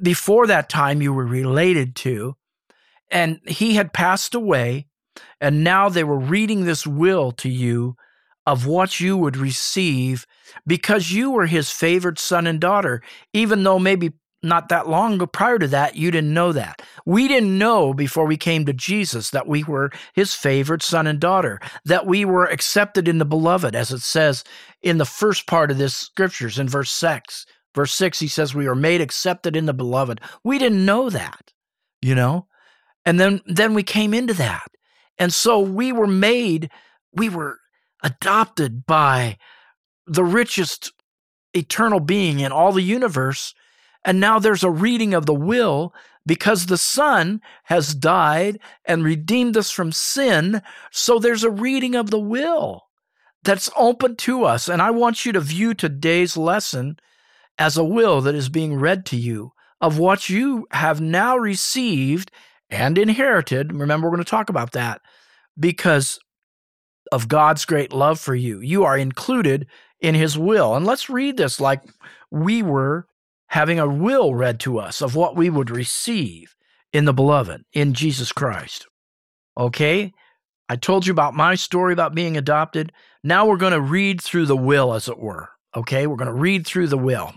before 0.01 0.47
that 0.47 0.69
time 0.69 1.01
you 1.01 1.13
were 1.13 1.25
related 1.25 1.95
to. 1.97 2.35
And 3.11 3.39
he 3.45 3.75
had 3.75 3.93
passed 3.93 4.33
away. 4.33 4.87
And 5.39 5.63
now 5.63 5.89
they 5.89 6.03
were 6.03 6.17
reading 6.17 6.65
this 6.65 6.87
will 6.87 7.31
to 7.33 7.49
you 7.49 7.95
of 8.45 8.65
what 8.65 8.99
you 8.99 9.15
would 9.15 9.37
receive 9.37 10.25
because 10.65 11.11
you 11.11 11.31
were 11.31 11.45
his 11.45 11.69
favored 11.69 12.17
son 12.17 12.47
and 12.47 12.59
daughter, 12.59 13.01
even 13.31 13.63
though 13.63 13.79
maybe 13.79 14.13
not 14.43 14.69
that 14.69 14.89
long 14.89 15.25
prior 15.27 15.57
to 15.57 15.67
that, 15.69 15.95
you 15.95 16.11
didn't 16.11 16.33
know 16.33 16.51
that. 16.51 16.81
We 17.05 17.27
didn't 17.27 17.57
know 17.57 17.93
before 17.93 18.25
we 18.25 18.37
came 18.37 18.65
to 18.65 18.73
Jesus 18.73 19.29
that 19.29 19.47
we 19.47 19.63
were 19.63 19.91
his 20.13 20.33
favored 20.33 20.83
son 20.83 21.07
and 21.07 21.19
daughter, 21.19 21.59
that 21.85 22.05
we 22.05 22.25
were 22.25 22.45
accepted 22.45 23.07
in 23.07 23.17
the 23.17 23.25
beloved, 23.25 23.73
as 23.73 23.91
it 23.91 24.01
says 24.01 24.43
in 24.81 24.97
the 24.97 25.05
first 25.05 25.47
part 25.47 25.71
of 25.71 25.77
this 25.77 25.95
scriptures 25.95 26.59
in 26.59 26.67
verse 26.67 26.91
6. 26.91 27.45
Verse 27.73 27.93
6, 27.93 28.19
he 28.19 28.27
says, 28.27 28.53
We 28.53 28.67
are 28.67 28.75
made 28.75 29.01
accepted 29.01 29.55
in 29.55 29.65
the 29.65 29.73
beloved. 29.73 30.21
We 30.43 30.59
didn't 30.59 30.85
know 30.85 31.09
that, 31.09 31.51
you 32.01 32.13
know? 32.13 32.47
And 33.05 33.19
then 33.19 33.41
then 33.45 33.73
we 33.73 33.83
came 33.83 34.13
into 34.13 34.33
that. 34.35 34.67
And 35.17 35.33
so 35.33 35.59
we 35.59 35.91
were 35.91 36.07
made, 36.07 36.69
we 37.13 37.29
were 37.29 37.59
adopted 38.03 38.85
by 38.85 39.37
the 40.05 40.23
richest 40.23 40.91
eternal 41.53 41.99
being 41.99 42.39
in 42.39 42.51
all 42.51 42.71
the 42.71 42.81
universe 42.81 43.53
and 44.05 44.19
now 44.19 44.39
there's 44.39 44.63
a 44.63 44.71
reading 44.71 45.13
of 45.13 45.25
the 45.25 45.33
will 45.33 45.93
because 46.25 46.65
the 46.65 46.77
Son 46.77 47.41
has 47.65 47.93
died 47.93 48.59
and 48.85 49.03
redeemed 49.03 49.57
us 49.57 49.71
from 49.71 49.91
sin. 49.91 50.61
So 50.91 51.19
there's 51.19 51.43
a 51.43 51.51
reading 51.51 51.95
of 51.95 52.09
the 52.09 52.19
will 52.19 52.83
that's 53.43 53.69
open 53.77 54.15
to 54.17 54.45
us. 54.45 54.69
And 54.69 54.81
I 54.81 54.91
want 54.91 55.25
you 55.25 55.33
to 55.33 55.41
view 55.41 55.73
today's 55.73 56.37
lesson 56.37 56.97
as 57.57 57.77
a 57.77 57.83
will 57.83 58.21
that 58.21 58.35
is 58.35 58.49
being 58.49 58.75
read 58.75 59.05
to 59.07 59.17
you 59.17 59.51
of 59.81 59.99
what 59.99 60.29
you 60.29 60.65
have 60.71 61.01
now 61.01 61.37
received 61.37 62.31
and 62.69 62.97
inherited. 62.97 63.73
Remember, 63.73 64.07
we're 64.07 64.15
going 64.15 64.23
to 64.23 64.29
talk 64.29 64.49
about 64.49 64.71
that 64.71 65.01
because 65.59 66.19
of 67.11 67.27
God's 67.27 67.65
great 67.65 67.91
love 67.91 68.19
for 68.19 68.33
you. 68.33 68.59
You 68.61 68.85
are 68.85 68.97
included 68.97 69.67
in 69.99 70.15
his 70.15 70.37
will. 70.37 70.75
And 70.75 70.85
let's 70.85 71.09
read 71.09 71.37
this 71.37 71.59
like 71.59 71.83
we 72.31 72.63
were 72.63 73.07
having 73.53 73.77
a 73.79 73.87
will 73.87 74.33
read 74.33 74.59
to 74.59 74.79
us 74.79 74.99
of 74.99 75.15
what 75.15 75.35
we 75.35 75.47
would 75.47 75.69
receive 75.69 76.55
in 76.91 77.05
the 77.05 77.13
beloved, 77.13 77.63
in 77.71 77.93
Jesus 77.93 78.31
Christ. 78.31 78.87
Okay? 79.55 80.11
I 80.67 80.75
told 80.75 81.05
you 81.05 81.13
about 81.13 81.35
my 81.35 81.53
story 81.53 81.93
about 81.93 82.15
being 82.15 82.35
adopted. 82.35 82.91
Now 83.23 83.45
we're 83.45 83.57
going 83.57 83.73
to 83.73 83.79
read 83.79 84.19
through 84.21 84.47
the 84.47 84.57
will, 84.57 84.91
as 84.91 85.07
it 85.07 85.19
were. 85.19 85.49
Okay? 85.75 86.07
We're 86.07 86.15
going 86.15 86.33
to 86.33 86.33
read 86.33 86.65
through 86.65 86.87
the 86.87 86.97
will. 86.97 87.31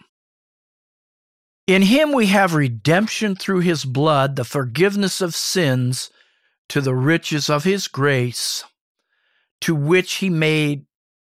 In 1.66 1.82
him 1.82 2.12
we 2.12 2.28
have 2.28 2.54
redemption 2.54 3.36
through 3.36 3.60
his 3.60 3.84
blood, 3.84 4.36
the 4.36 4.44
forgiveness 4.44 5.20
of 5.20 5.34
sins 5.34 6.08
to 6.70 6.80
the 6.80 6.94
riches 6.94 7.50
of 7.50 7.64
his 7.64 7.88
grace, 7.88 8.64
to 9.60 9.74
which 9.74 10.14
he 10.14 10.30
made 10.30 10.86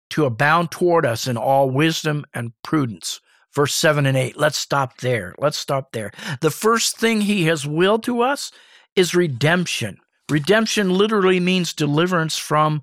to 0.08 0.24
abound 0.24 0.70
toward 0.70 1.04
us 1.04 1.26
in 1.26 1.36
all 1.36 1.68
wisdom 1.68 2.24
and 2.32 2.54
prudence 2.62 3.20
verse 3.54 3.74
7 3.74 4.06
and 4.06 4.16
8. 4.16 4.36
Let's 4.36 4.58
stop 4.58 4.98
there. 4.98 5.34
Let's 5.38 5.58
stop 5.58 5.92
there. 5.92 6.12
The 6.40 6.50
first 6.50 6.98
thing 6.98 7.20
he 7.20 7.44
has 7.44 7.66
willed 7.66 8.02
to 8.04 8.22
us 8.22 8.52
is 8.96 9.14
redemption. 9.14 9.98
Redemption 10.30 10.94
literally 10.94 11.40
means 11.40 11.72
deliverance 11.72 12.36
from, 12.36 12.82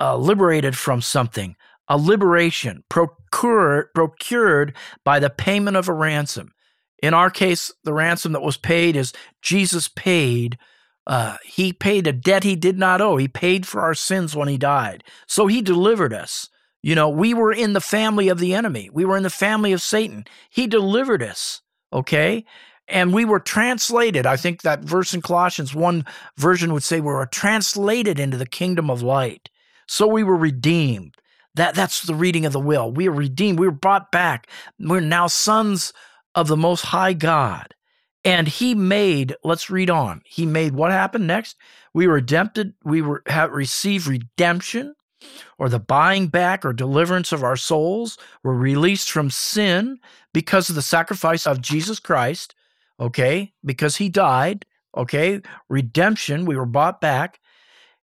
uh, 0.00 0.16
liberated 0.16 0.76
from 0.76 1.02
something, 1.02 1.56
a 1.88 1.98
liberation 1.98 2.84
procured, 2.88 3.92
procured 3.94 4.76
by 5.04 5.18
the 5.18 5.30
payment 5.30 5.76
of 5.76 5.88
a 5.88 5.92
ransom. 5.92 6.52
In 7.02 7.14
our 7.14 7.30
case, 7.30 7.72
the 7.84 7.92
ransom 7.92 8.32
that 8.32 8.42
was 8.42 8.56
paid 8.56 8.96
is 8.96 9.12
Jesus 9.42 9.88
paid. 9.88 10.58
Uh, 11.06 11.36
he 11.44 11.72
paid 11.72 12.06
a 12.06 12.12
debt 12.12 12.44
he 12.44 12.56
did 12.56 12.78
not 12.78 13.00
owe. 13.00 13.16
He 13.16 13.28
paid 13.28 13.66
for 13.66 13.80
our 13.80 13.94
sins 13.94 14.36
when 14.36 14.48
he 14.48 14.58
died. 14.58 15.04
So 15.26 15.46
he 15.46 15.62
delivered 15.62 16.12
us. 16.12 16.48
You 16.82 16.94
know, 16.94 17.08
we 17.08 17.34
were 17.34 17.52
in 17.52 17.72
the 17.72 17.80
family 17.80 18.28
of 18.28 18.38
the 18.38 18.54
enemy. 18.54 18.88
We 18.92 19.04
were 19.04 19.16
in 19.16 19.24
the 19.24 19.30
family 19.30 19.72
of 19.72 19.82
Satan. 19.82 20.24
He 20.48 20.66
delivered 20.66 21.22
us, 21.22 21.60
okay? 21.92 22.44
And 22.86 23.12
we 23.12 23.24
were 23.24 23.40
translated. 23.40 24.26
I 24.26 24.36
think 24.36 24.62
that 24.62 24.84
verse 24.84 25.12
in 25.12 25.20
Colossians, 25.20 25.74
one 25.74 26.06
version 26.36 26.72
would 26.72 26.84
say 26.84 27.00
we 27.00 27.12
were 27.12 27.26
translated 27.26 28.18
into 28.18 28.36
the 28.36 28.46
kingdom 28.46 28.90
of 28.90 29.02
light. 29.02 29.50
So 29.86 30.06
we 30.06 30.22
were 30.22 30.36
redeemed. 30.36 31.14
That, 31.54 31.74
that's 31.74 32.02
the 32.02 32.14
reading 32.14 32.46
of 32.46 32.52
the 32.52 32.60
will. 32.60 32.92
We 32.92 33.08
are 33.08 33.12
redeemed. 33.12 33.58
We 33.58 33.66
were 33.66 33.72
brought 33.72 34.12
back. 34.12 34.48
We're 34.78 35.00
now 35.00 35.26
sons 35.26 35.92
of 36.34 36.46
the 36.46 36.56
Most 36.56 36.82
High 36.82 37.14
God. 37.14 37.74
And 38.24 38.46
he 38.46 38.74
made, 38.74 39.34
let's 39.42 39.70
read 39.70 39.90
on. 39.90 40.22
He 40.24 40.46
made 40.46 40.74
what 40.74 40.90
happened 40.92 41.26
next? 41.26 41.56
We 41.94 42.06
were 42.06 42.14
redempted, 42.14 42.74
we 42.84 43.02
were 43.02 43.22
have 43.26 43.50
received 43.50 44.06
redemption 44.06 44.94
or 45.58 45.68
the 45.68 45.78
buying 45.78 46.28
back 46.28 46.64
or 46.64 46.72
deliverance 46.72 47.32
of 47.32 47.42
our 47.42 47.56
souls. 47.56 48.18
We're 48.42 48.54
released 48.54 49.10
from 49.10 49.30
sin 49.30 49.98
because 50.32 50.68
of 50.68 50.74
the 50.74 50.82
sacrifice 50.82 51.46
of 51.46 51.60
Jesus 51.60 51.98
Christ, 52.00 52.54
okay? 53.00 53.52
Because 53.64 53.96
he 53.96 54.08
died, 54.08 54.64
okay? 54.96 55.40
Redemption, 55.68 56.44
we 56.44 56.56
were 56.56 56.66
bought 56.66 57.00
back 57.00 57.40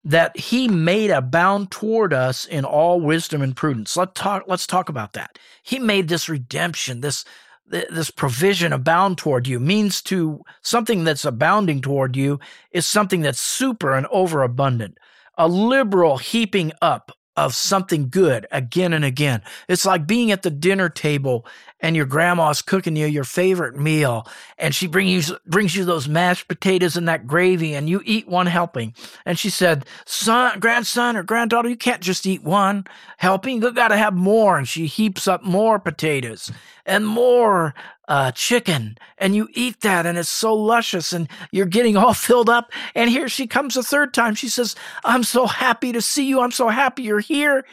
that 0.05 0.37
he 0.37 0.67
made 0.67 1.11
abound 1.11 1.71
toward 1.71 2.13
us 2.13 2.45
in 2.47 2.65
all 2.65 3.01
wisdom 3.01 3.41
and 3.41 3.55
prudence. 3.55 3.97
Let's 3.97 4.13
talk, 4.15 4.45
let's 4.49 4.67
talk 4.67 4.89
about 4.89 5.13
that. 5.13 5.39
He 5.63 5.79
made 5.79 6.09
this 6.09 6.29
redemption, 6.29 7.03
this, 7.03 7.25
this 7.67 8.11
provision 8.11 8.73
abound 8.73 9.19
toward 9.19 9.47
you 9.47 9.61
means 9.61 10.03
to 10.03 10.43
something 10.63 11.05
that's 11.05 11.25
abounding 11.25 11.81
toward 11.81 12.17
you 12.17 12.41
is 12.73 12.87
something 12.87 13.23
that's 13.23 13.41
super 13.41 13.93
and 13.93 14.07
overabundant. 14.07 14.99
A 15.39 15.49
liberal 15.49 16.19
heaping 16.19 16.73
up 16.83 17.13
of 17.37 17.55
something 17.55 18.11
good 18.11 18.47
again 18.51 18.93
and 18.93 19.05
again. 19.05 19.43
It's 19.69 19.87
like 19.87 20.07
being 20.07 20.31
at 20.31 20.43
the 20.43 20.51
dinner 20.51 20.89
table 20.89 21.47
and 21.83 21.95
your 21.97 22.07
grandma's 22.07 22.63
cooking 22.63 22.97
you 22.97 23.07
your 23.07 23.25
favorite 23.25 23.77
meal 23.77 24.27
and 24.57 24.75
she 24.75 24.87
brings 24.87 25.29
you 25.29 25.37
brings 25.47 25.77
you 25.77 25.85
those 25.85 26.09
mashed 26.09 26.49
potatoes 26.49 26.97
and 26.97 27.09
that 27.09 27.27
gravy 27.27 27.75
and 27.75 27.89
you 27.91 28.01
eat 28.05 28.27
one 28.27 28.47
helping. 28.47 28.95
And 29.27 29.39
she 29.39 29.51
said, 29.51 29.85
"Son, 30.07 30.59
grandson 30.61 31.17
or 31.17 31.23
granddaughter, 31.23 31.69
you 31.69 31.77
can't 31.77 32.01
just 32.01 32.27
eat 32.27 32.43
one 32.43 32.85
helping. 33.19 33.61
You 33.61 33.73
got 33.73 33.89
to 33.89 33.97
have 33.97 34.15
more." 34.15 34.57
And 34.57 34.67
she 34.69 34.87
heaps 34.87 35.29
up 35.29 35.43
more 35.43 35.79
potatoes 35.79 36.51
and 36.87 37.07
more 37.07 37.75
uh, 38.09 38.31
chicken 38.33 38.99
and 39.19 39.35
you 39.35 39.49
eat 39.55 39.81
that 39.81 40.05
and 40.07 40.19
it's 40.19 40.29
so 40.29 40.55
luscious 40.55 41.13
and 41.13 41.29
you're 41.51 41.67
getting 41.67 41.97
all 41.97 42.15
filled 42.29 42.49
up. 42.49 42.73
And 42.95 43.11
here 43.11 43.29
she 43.29 43.47
comes 43.47 43.77
a 43.77 43.83
third 43.83 44.13
time. 44.13 44.35
She 44.35 44.49
says, 44.49 44.75
I'm 45.05 45.25
so 45.25 45.47
happy 45.47 45.93
to 45.93 46.03
see 46.03 46.27
you. 46.27 46.41
I'm 46.41 46.51
so 46.51 46.69
happy 46.69 47.05
you're 47.05 47.21
here. 47.21 47.65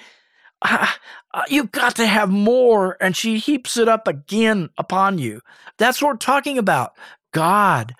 Uh, 0.62 0.88
uh, 1.34 1.44
you've 1.50 1.72
got 1.72 1.96
to 1.98 2.08
have 2.08 2.30
more. 2.30 2.98
And 3.00 3.16
she 3.16 3.38
heaps 3.38 3.78
it 3.78 3.88
up 3.88 4.08
again 4.08 4.70
upon 4.78 5.18
you. 5.18 5.42
That's 5.78 6.02
what 6.02 6.10
we're 6.10 6.18
talking 6.18 6.58
about. 6.58 6.94
God, 7.34 7.94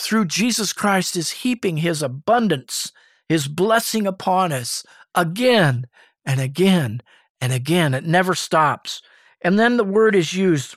through 0.00 0.26
Jesus 0.26 0.72
Christ, 0.72 1.16
is 1.16 1.30
heaping 1.30 1.78
his 1.78 2.02
abundance, 2.02 2.92
his 3.28 3.48
blessing 3.48 4.06
upon 4.06 4.52
us 4.52 4.84
again 5.14 5.86
and 6.24 6.40
again 6.40 7.02
and 7.40 7.52
again. 7.52 7.94
It 7.94 8.04
never 8.04 8.34
stops. 8.34 9.02
And 9.42 9.58
then 9.58 9.76
the 9.76 9.84
word 9.84 10.14
is 10.14 10.34
used 10.34 10.76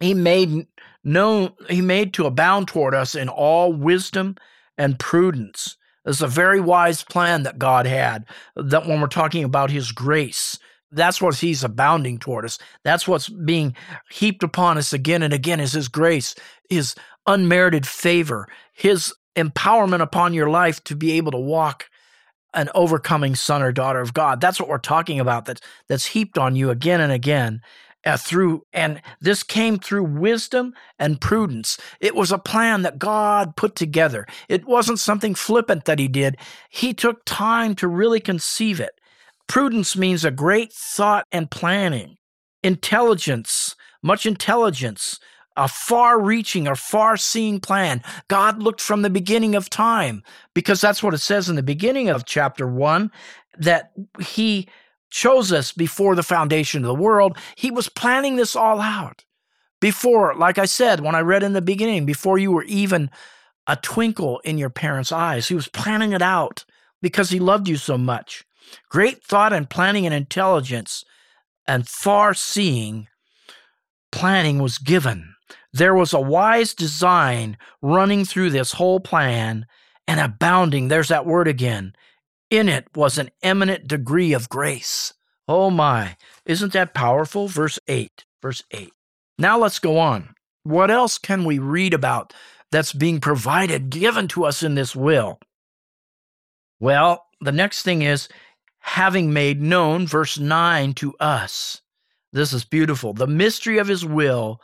he 0.00 0.14
made 0.14 0.66
known 1.04 1.52
he 1.68 1.80
made 1.80 2.12
to 2.14 2.26
abound 2.26 2.68
toward 2.68 2.94
us 2.94 3.14
in 3.14 3.28
all 3.28 3.72
wisdom 3.72 4.36
and 4.76 4.98
prudence. 4.98 5.76
Is 6.04 6.22
a 6.22 6.28
very 6.28 6.60
wise 6.60 7.02
plan 7.02 7.42
that 7.42 7.58
God 7.58 7.84
had. 7.84 8.26
That 8.54 8.86
when 8.86 9.00
we're 9.00 9.08
talking 9.08 9.42
about 9.42 9.72
his 9.72 9.90
grace, 9.90 10.56
that's 10.92 11.20
what 11.20 11.34
he's 11.36 11.64
abounding 11.64 12.18
toward 12.18 12.44
us. 12.44 12.58
That's 12.84 13.08
what's 13.08 13.28
being 13.28 13.74
heaped 14.10 14.42
upon 14.42 14.78
us 14.78 14.92
again 14.92 15.22
and 15.22 15.32
again 15.32 15.60
is 15.60 15.72
his 15.72 15.88
grace, 15.88 16.34
his 16.68 16.94
unmerited 17.26 17.86
favor, 17.86 18.48
his 18.72 19.12
empowerment 19.34 20.00
upon 20.00 20.32
your 20.32 20.48
life 20.48 20.82
to 20.84 20.96
be 20.96 21.12
able 21.12 21.32
to 21.32 21.38
walk 21.38 21.90
an 22.54 22.70
overcoming 22.74 23.34
son 23.34 23.62
or 23.62 23.72
daughter 23.72 24.00
of 24.00 24.14
God. 24.14 24.40
That's 24.40 24.58
what 24.58 24.68
we're 24.68 24.78
talking 24.78 25.20
about. 25.20 25.44
That's 25.44 25.60
that's 25.88 26.06
heaped 26.06 26.38
on 26.38 26.56
you 26.56 26.70
again 26.70 27.00
and 27.00 27.12
again 27.12 27.60
uh, 28.06 28.16
through 28.16 28.64
and 28.72 29.02
this 29.20 29.42
came 29.42 29.78
through 29.78 30.04
wisdom 30.04 30.72
and 30.98 31.20
prudence 31.20 31.76
it 32.00 32.14
was 32.14 32.30
a 32.30 32.38
plan 32.38 32.82
that 32.82 32.98
god 32.98 33.56
put 33.56 33.74
together 33.74 34.26
it 34.48 34.64
wasn't 34.64 34.98
something 34.98 35.34
flippant 35.34 35.84
that 35.84 35.98
he 35.98 36.06
did 36.06 36.36
he 36.70 36.94
took 36.94 37.24
time 37.24 37.74
to 37.74 37.88
really 37.88 38.20
conceive 38.20 38.80
it 38.80 39.00
prudence 39.46 39.96
means 39.96 40.24
a 40.24 40.30
great 40.30 40.72
thought 40.72 41.26
and 41.32 41.50
planning 41.50 42.16
intelligence 42.62 43.76
much 44.02 44.26
intelligence 44.26 45.18
a 45.56 45.68
far 45.68 46.20
reaching 46.20 46.68
or 46.68 46.76
far 46.76 47.16
seeing 47.16 47.60
plan. 47.60 48.02
God 48.28 48.62
looked 48.62 48.80
from 48.80 49.02
the 49.02 49.10
beginning 49.10 49.54
of 49.54 49.70
time 49.70 50.22
because 50.54 50.80
that's 50.80 51.02
what 51.02 51.14
it 51.14 51.18
says 51.18 51.48
in 51.48 51.56
the 51.56 51.62
beginning 51.62 52.08
of 52.08 52.26
chapter 52.26 52.68
one 52.68 53.10
that 53.58 53.92
he 54.20 54.68
chose 55.10 55.52
us 55.52 55.72
before 55.72 56.14
the 56.14 56.22
foundation 56.22 56.84
of 56.84 56.88
the 56.88 57.02
world. 57.02 57.38
He 57.56 57.70
was 57.70 57.88
planning 57.88 58.36
this 58.36 58.54
all 58.54 58.80
out. 58.80 59.24
Before, 59.80 60.34
like 60.34 60.58
I 60.58 60.64
said, 60.64 61.00
when 61.00 61.14
I 61.14 61.20
read 61.20 61.42
in 61.42 61.52
the 61.52 61.62
beginning, 61.62 62.06
before 62.06 62.38
you 62.38 62.52
were 62.52 62.64
even 62.64 63.10
a 63.66 63.76
twinkle 63.76 64.40
in 64.40 64.58
your 64.58 64.70
parents' 64.70 65.12
eyes, 65.12 65.48
he 65.48 65.54
was 65.54 65.68
planning 65.68 66.12
it 66.12 66.22
out 66.22 66.64
because 67.02 67.30
he 67.30 67.40
loved 67.40 67.68
you 67.68 67.76
so 67.76 67.98
much. 67.98 68.44
Great 68.88 69.22
thought 69.22 69.52
and 69.52 69.68
planning 69.68 70.06
and 70.06 70.14
intelligence 70.14 71.04
and 71.66 71.88
far 71.88 72.34
seeing 72.34 73.08
planning 74.12 74.58
was 74.58 74.78
given. 74.78 75.34
There 75.72 75.94
was 75.94 76.12
a 76.12 76.20
wise 76.20 76.74
design 76.74 77.58
running 77.82 78.24
through 78.24 78.50
this 78.50 78.72
whole 78.72 79.00
plan 79.00 79.66
and 80.08 80.20
abounding. 80.20 80.88
There's 80.88 81.08
that 81.08 81.26
word 81.26 81.48
again 81.48 81.94
in 82.50 82.68
it 82.68 82.88
was 82.94 83.18
an 83.18 83.30
eminent 83.42 83.88
degree 83.88 84.32
of 84.32 84.48
grace. 84.48 85.12
Oh 85.48 85.70
my, 85.70 86.16
isn't 86.44 86.72
that 86.72 86.94
powerful? 86.94 87.48
Verse 87.48 87.78
8. 87.88 88.24
Verse 88.42 88.62
8. 88.70 88.92
Now 89.38 89.58
let's 89.58 89.78
go 89.78 89.98
on. 89.98 90.34
What 90.62 90.90
else 90.90 91.18
can 91.18 91.44
we 91.44 91.58
read 91.58 91.94
about 91.94 92.32
that's 92.72 92.92
being 92.92 93.20
provided, 93.20 93.90
given 93.90 94.26
to 94.28 94.44
us 94.44 94.62
in 94.62 94.74
this 94.74 94.96
will? 94.96 95.38
Well, 96.80 97.26
the 97.40 97.52
next 97.52 97.82
thing 97.82 98.02
is 98.02 98.28
having 98.86 99.32
made 99.32 99.60
known, 99.60 100.06
verse 100.06 100.38
9, 100.38 100.94
to 100.94 101.12
us. 101.18 101.82
This 102.32 102.52
is 102.52 102.64
beautiful. 102.64 103.12
The 103.12 103.26
mystery 103.26 103.78
of 103.78 103.88
his 103.88 104.06
will 104.06 104.60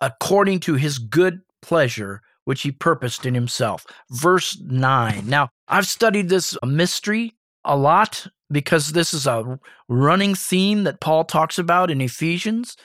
according 0.00 0.60
to 0.60 0.74
his 0.74 0.98
good 0.98 1.40
pleasure 1.62 2.20
which 2.44 2.60
he 2.60 2.70
purposed 2.70 3.24
in 3.24 3.34
himself. 3.34 3.86
Verse 4.10 4.58
9. 4.60 5.26
Now, 5.26 5.48
I've 5.66 5.86
studied 5.86 6.28
this 6.28 6.58
mystery 6.62 7.32
a 7.64 7.74
lot 7.74 8.26
because 8.50 8.92
this 8.92 9.14
is 9.14 9.26
a 9.26 9.58
running 9.88 10.34
theme 10.34 10.84
that 10.84 11.00
Paul 11.00 11.24
talks 11.24 11.58
about 11.58 11.90
in 11.90 12.02
Ephesians. 12.02 12.76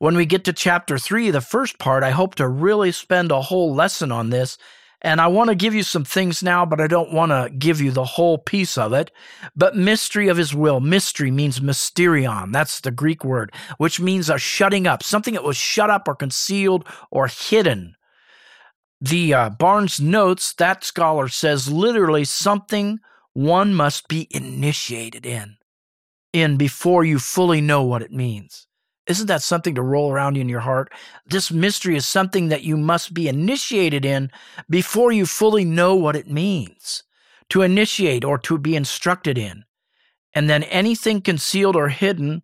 When 0.00 0.16
we 0.16 0.26
get 0.26 0.44
to 0.44 0.52
chapter 0.52 0.98
3, 0.98 1.30
the 1.30 1.40
first 1.40 1.78
part, 1.78 2.04
I 2.04 2.10
hope 2.10 2.34
to 2.34 2.46
really 2.46 2.92
spend 2.92 3.32
a 3.32 3.40
whole 3.40 3.74
lesson 3.74 4.12
on 4.12 4.28
this. 4.28 4.58
And 5.02 5.20
I 5.20 5.26
want 5.26 5.50
to 5.50 5.54
give 5.54 5.74
you 5.74 5.82
some 5.82 6.04
things 6.04 6.42
now, 6.42 6.64
but 6.64 6.80
I 6.80 6.86
don't 6.86 7.12
want 7.12 7.30
to 7.30 7.54
give 7.56 7.80
you 7.80 7.90
the 7.90 8.04
whole 8.04 8.38
piece 8.38 8.78
of 8.78 8.92
it. 8.92 9.12
But 9.54 9.76
mystery 9.76 10.28
of 10.28 10.36
his 10.36 10.54
will. 10.54 10.80
Mystery 10.80 11.30
means 11.30 11.60
mysterion. 11.60 12.52
That's 12.52 12.80
the 12.80 12.90
Greek 12.90 13.24
word, 13.24 13.52
which 13.78 14.00
means 14.00 14.30
a 14.30 14.38
shutting 14.38 14.86
up, 14.86 15.02
something 15.02 15.34
that 15.34 15.44
was 15.44 15.56
shut 15.56 15.90
up 15.90 16.08
or 16.08 16.14
concealed 16.14 16.86
or 17.10 17.28
hidden. 17.28 17.96
The 19.00 19.34
uh, 19.34 19.50
Barnes 19.50 20.00
notes 20.00 20.54
that 20.54 20.82
scholar 20.82 21.28
says 21.28 21.70
literally 21.70 22.24
something 22.24 22.98
one 23.34 23.74
must 23.74 24.08
be 24.08 24.26
initiated 24.30 25.26
in, 25.26 25.58
in 26.32 26.56
before 26.56 27.04
you 27.04 27.18
fully 27.18 27.60
know 27.60 27.82
what 27.82 28.00
it 28.00 28.10
means. 28.10 28.66
Isn't 29.06 29.28
that 29.28 29.42
something 29.42 29.74
to 29.76 29.82
roll 29.82 30.10
around 30.10 30.36
in 30.36 30.48
your 30.48 30.60
heart? 30.60 30.92
This 31.26 31.50
mystery 31.50 31.96
is 31.96 32.06
something 32.06 32.48
that 32.48 32.64
you 32.64 32.76
must 32.76 33.14
be 33.14 33.28
initiated 33.28 34.04
in 34.04 34.30
before 34.68 35.12
you 35.12 35.26
fully 35.26 35.64
know 35.64 35.94
what 35.94 36.16
it 36.16 36.30
means. 36.30 37.02
To 37.50 37.62
initiate 37.62 38.24
or 38.24 38.38
to 38.38 38.58
be 38.58 38.74
instructed 38.74 39.38
in. 39.38 39.64
And 40.34 40.50
then 40.50 40.64
anything 40.64 41.20
concealed 41.20 41.76
or 41.76 41.88
hidden, 41.88 42.42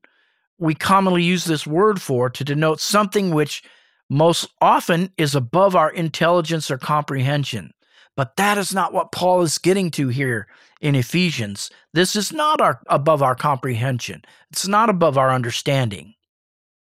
we 0.59 0.75
commonly 0.75 1.25
use 1.25 1.45
this 1.45 1.67
word 1.67 2.01
for 2.01 2.31
to 2.31 2.45
denote 2.45 2.81
something 2.81 3.35
which 3.35 3.65
most 4.09 4.49
often 4.61 5.11
is 5.19 5.35
above 5.35 5.75
our 5.75 5.91
intelligence 5.91 6.71
or 6.71 6.79
comprehension. 6.79 7.73
But 8.17 8.37
that 8.37 8.59
is 8.59 8.73
not 8.73 8.93
what 8.93 9.11
Paul 9.11 9.43
is 9.43 9.59
getting 9.59 9.91
to 9.93 10.09
here 10.09 10.47
in 10.81 10.95
Ephesians. 10.95 11.71
This 11.95 12.15
is 12.15 12.33
not 12.33 12.61
our, 12.61 12.81
above 12.87 13.23
our 13.23 13.35
comprehension. 13.35 14.23
It's 14.51 14.69
not 14.69 14.89
above 14.89 15.19
our 15.19 15.31
understanding. 15.31 16.15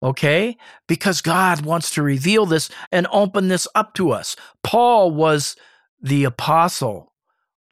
Okay? 0.02 0.56
Because 0.86 1.20
God 1.20 1.64
wants 1.64 1.90
to 1.92 2.02
reveal 2.02 2.46
this 2.46 2.70
and 2.90 3.06
open 3.12 3.48
this 3.48 3.68
up 3.74 3.94
to 3.94 4.10
us. 4.10 4.36
Paul 4.62 5.10
was 5.10 5.56
the 6.00 6.24
apostle 6.24 7.12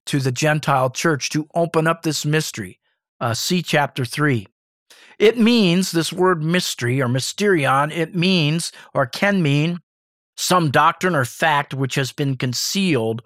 to 0.06 0.20
the 0.20 0.32
Gentile 0.32 0.90
church 0.90 1.30
to 1.30 1.48
open 1.54 1.86
up 1.86 2.02
this 2.02 2.24
mystery. 2.24 2.80
Uh, 3.20 3.34
see 3.34 3.62
chapter 3.62 4.04
3. 4.04 4.46
It 5.18 5.38
means 5.38 5.90
this 5.90 6.12
word 6.12 6.42
mystery 6.42 7.02
or 7.02 7.08
mysterion, 7.08 7.90
it 7.92 8.14
means 8.14 8.72
or 8.94 9.06
can 9.06 9.42
mean 9.42 9.80
some 10.36 10.70
doctrine 10.70 11.16
or 11.16 11.24
fact 11.24 11.74
which 11.74 11.96
has 11.96 12.12
been 12.12 12.36
concealed 12.36 13.22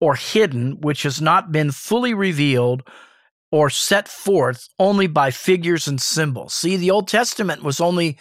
or 0.00 0.14
hidden, 0.14 0.80
which 0.80 1.02
has 1.02 1.20
not 1.20 1.50
been 1.50 1.72
fully 1.72 2.14
revealed 2.14 2.82
or 3.50 3.68
set 3.68 4.08
forth 4.08 4.68
only 4.78 5.06
by 5.06 5.30
figures 5.30 5.88
and 5.88 6.00
symbols. 6.00 6.54
See, 6.54 6.76
the 6.76 6.90
Old 6.90 7.08
Testament 7.08 7.62
was 7.62 7.80
only 7.80 8.16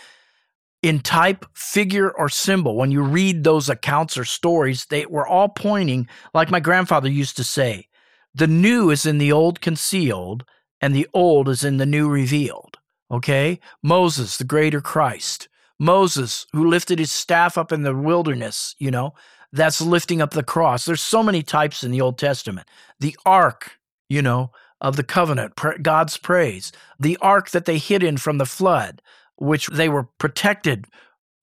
in 0.81 0.99
type, 0.99 1.45
figure, 1.53 2.09
or 2.11 2.27
symbol. 2.29 2.75
When 2.75 2.91
you 2.91 3.01
read 3.01 3.43
those 3.43 3.69
accounts 3.69 4.17
or 4.17 4.25
stories, 4.25 4.85
they 4.85 5.05
were 5.05 5.27
all 5.27 5.49
pointing, 5.49 6.07
like 6.33 6.49
my 6.49 6.59
grandfather 6.59 7.09
used 7.09 7.37
to 7.37 7.43
say, 7.43 7.87
the 8.33 8.47
new 8.47 8.89
is 8.89 9.05
in 9.05 9.17
the 9.17 9.31
old 9.31 9.61
concealed, 9.61 10.43
and 10.79 10.95
the 10.95 11.07
old 11.13 11.49
is 11.49 11.63
in 11.63 11.77
the 11.77 11.85
new 11.85 12.09
revealed. 12.09 12.77
Okay? 13.11 13.59
Moses, 13.83 14.37
the 14.37 14.43
greater 14.43 14.81
Christ. 14.81 15.49
Moses, 15.79 16.45
who 16.53 16.67
lifted 16.67 16.99
his 16.99 17.11
staff 17.11 17.57
up 17.57 17.71
in 17.71 17.83
the 17.83 17.95
wilderness, 17.95 18.75
you 18.79 18.89
know, 18.89 19.13
that's 19.51 19.81
lifting 19.81 20.21
up 20.21 20.31
the 20.31 20.43
cross. 20.43 20.85
There's 20.85 21.01
so 21.01 21.21
many 21.21 21.43
types 21.43 21.83
in 21.83 21.91
the 21.91 22.01
Old 22.01 22.17
Testament. 22.17 22.67
The 22.99 23.17
ark, 23.25 23.79
you 24.07 24.21
know, 24.21 24.51
of 24.79 24.95
the 24.95 25.03
covenant, 25.03 25.53
God's 25.81 26.17
praise. 26.17 26.71
The 26.99 27.17
ark 27.21 27.51
that 27.51 27.65
they 27.65 27.77
hid 27.77 28.01
in 28.01 28.17
from 28.17 28.37
the 28.37 28.45
flood, 28.45 29.01
which 29.41 29.67
they 29.67 29.89
were 29.89 30.03
protected 30.19 30.85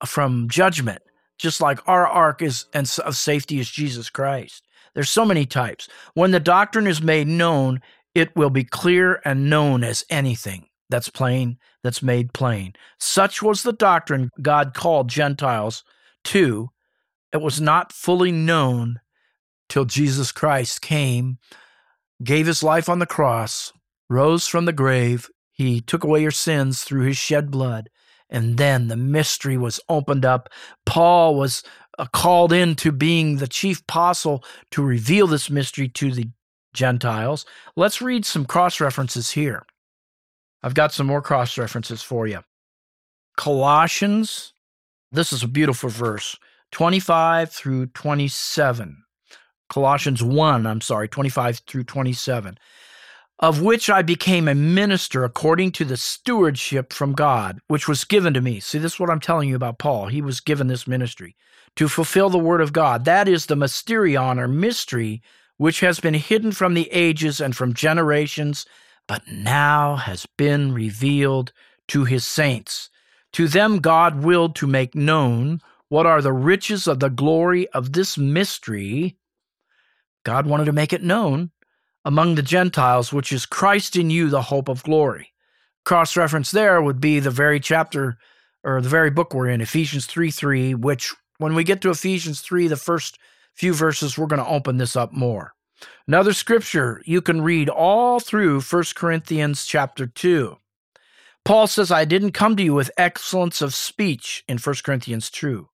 from 0.07 0.49
judgment, 0.49 1.03
just 1.37 1.61
like 1.61 1.87
our 1.89 2.07
ark 2.07 2.41
is 2.41 2.67
and 2.73 2.91
of 3.05 3.17
safety 3.17 3.59
is 3.59 3.71
Jesus 3.71 4.09
Christ. 4.09 4.67
There's 4.95 5.11
so 5.11 5.25
many 5.25 5.45
types. 5.45 5.89
When 6.15 6.31
the 6.31 6.41
doctrine 6.41 6.87
is 6.87 7.03
made 7.03 7.27
known, 7.27 7.81
it 8.15 8.35
will 8.37 8.51
be 8.51 8.65
clear 8.65 9.21
and 9.25 9.51
known 9.51 9.83
as 9.83 10.05
anything 10.11 10.67
that's 10.91 11.09
plain, 11.09 11.59
that's 11.83 12.03
made 12.03 12.33
plain. 12.33 12.75
Such 12.99 13.43
was 13.43 13.63
the 13.63 13.73
doctrine 13.73 14.31
God 14.41 14.75
called 14.75 15.09
Gentiles 15.09 15.83
to. 16.25 16.71
It 17.33 17.43
was 17.43 17.61
not 17.61 17.93
fully 17.93 18.33
known 18.33 19.01
till 19.69 19.85
Jesus 19.85 20.33
Christ 20.33 20.81
came, 20.81 21.39
gave 22.23 22.47
his 22.47 22.63
life 22.63 22.89
on 22.89 23.01
the 23.01 23.07
cross, 23.07 23.73
rose 24.09 24.47
from 24.47 24.65
the 24.65 24.73
grave. 24.73 25.29
He 25.59 25.81
took 25.81 26.05
away 26.05 26.23
your 26.23 26.31
sins 26.31 26.85
through 26.85 27.03
his 27.03 27.17
shed 27.17 27.51
blood. 27.51 27.91
And 28.31 28.57
then 28.59 28.89
the 28.89 28.97
mystery 28.97 29.57
was 29.57 29.81
opened 29.89 30.25
up. 30.25 30.49
Paul 30.87 31.35
was 31.35 31.65
uh, 31.99 32.07
called 32.13 32.53
into 32.53 32.93
being 32.93 33.37
the 33.37 33.49
chief 33.49 33.81
apostle 33.81 34.45
to 34.71 34.83
reveal 34.83 35.27
this 35.27 35.51
mystery 35.51 35.89
to 35.89 36.13
the 36.13 36.31
Gentiles. 36.75 37.45
Let's 37.75 38.01
read 38.01 38.25
some 38.25 38.45
cross 38.45 38.81
references 38.81 39.33
here. 39.33 39.65
I've 40.63 40.75
got 40.75 40.93
some 40.93 41.07
more 41.07 41.23
cross 41.23 41.59
references 41.59 42.03
for 42.03 42.27
you. 42.27 42.41
Colossians, 43.37 44.53
this 45.11 45.33
is 45.33 45.43
a 45.43 45.49
beautiful 45.49 45.89
verse, 45.89 46.37
25 46.73 47.51
through 47.51 47.87
27. 47.87 49.03
Colossians 49.69 50.23
1, 50.23 50.67
I'm 50.67 50.81
sorry, 50.81 51.09
25 51.09 51.61
through 51.67 51.85
27. 51.85 52.59
Of 53.41 53.63
which 53.63 53.89
I 53.89 54.03
became 54.03 54.49
a 54.49 54.55
minister 54.55 55.23
according 55.23 55.73
to 55.73 55.85
the 55.85 55.97
stewardship 55.97 56.93
from 56.93 57.13
God, 57.13 57.61
which 57.69 57.87
was 57.87 58.05
given 58.05 58.35
to 58.35 58.41
me. 58.41 58.59
See, 58.59 58.79
this 58.79 58.95
is 58.95 59.01
what 59.01 59.11
I'm 59.11 59.21
telling 59.21 59.49
you 59.49 59.55
about 59.55 59.79
Paul. 59.79 60.07
He 60.07 60.21
was 60.21 60.41
given 60.41 60.67
this 60.67 60.89
ministry 60.89 61.37
to 61.77 61.89
fulfill 61.89 62.31
the 62.31 62.39
word 62.39 62.61
of 62.61 62.73
God. 62.73 63.05
That 63.05 63.29
is 63.29 63.47
the 63.47 63.55
mysterion 63.55 64.39
or 64.39 64.49
mystery 64.49 65.23
which 65.57 65.81
has 65.81 66.01
been 66.01 66.15
hidden 66.15 66.53
from 66.53 66.75
the 66.75 66.91
ages 66.91 67.41
and 67.41 67.55
from 67.55 67.75
generations 67.75 68.67
but 69.09 69.27
now 69.27 69.97
has 69.97 70.27
been 70.37 70.73
revealed 70.73 71.53
to 71.89 72.05
his 72.05 72.25
saints. 72.25 72.91
To 73.33 73.49
them, 73.49 73.79
God 73.79 74.23
willed 74.23 74.55
to 74.57 74.67
make 74.67 74.95
known 74.95 75.61
what 75.89 76.07
are 76.07 76.21
the 76.21 76.33
riches 76.33 76.87
of 76.87 77.01
the 77.01 77.09
glory 77.09 77.67
of 77.71 77.95
this 77.95 78.19
mystery. 78.19 79.17
God 80.25 80.47
wanted 80.47 80.67
to 80.67 80.73
make 80.73 80.93
it 80.93 81.03
known 81.03 81.51
among 82.09 82.37
the 82.37 82.43
Gentiles, 82.43 83.13
which 83.13 83.31
is 83.33 83.45
Christ 83.45 83.95
in 83.95 84.09
you, 84.09 84.31
the 84.31 84.41
hope 84.41 84.71
of 84.71 84.83
glory. 84.83 85.35
Cross 85.85 86.17
reference 86.17 86.51
there 86.51 86.81
would 86.81 87.03
be 87.03 87.21
the 87.21 87.31
very 87.31 87.61
chapter 87.61 88.17
or 88.65 88.81
the 88.81 88.89
very 88.89 89.11
book 89.11 89.35
we're 89.35 89.51
in, 89.51 89.61
Ephesians 89.61 90.07
3 90.07 90.31
3, 90.31 90.75
which 90.75 91.15
when 91.37 91.55
we 91.55 91.65
get 91.65 91.83
to 91.83 91.91
Ephesians 91.91 92.41
3, 92.41 92.67
the 92.67 92.77
first 92.77 93.19
few 93.55 93.75
verses, 93.75 94.17
we're 94.17 94.27
going 94.27 94.43
to 94.43 94.49
open 94.49 94.79
this 94.79 94.97
up 94.97 95.13
more. 95.13 95.53
Another 96.07 96.33
scripture 96.33 97.03
you 97.05 97.21
can 97.21 97.43
read 97.43 97.69
all 97.69 98.21
through 98.21 98.63
1 98.63 98.85
Corinthians 98.97 99.67
chapter 99.67 100.07
2. 100.07 100.57
Paul 101.45 101.67
says, 101.67 101.91
I 101.91 102.07
didn't 102.07 102.33
come 102.33 102.57
to 102.57 102.63
you 102.63 102.73
with 102.73 102.91
excellence 102.97 103.61
of 103.61 103.75
speech 103.75 104.45
in 104.49 104.57
1 104.57 104.77
Corinthians 104.83 105.29
2, 105.29 105.69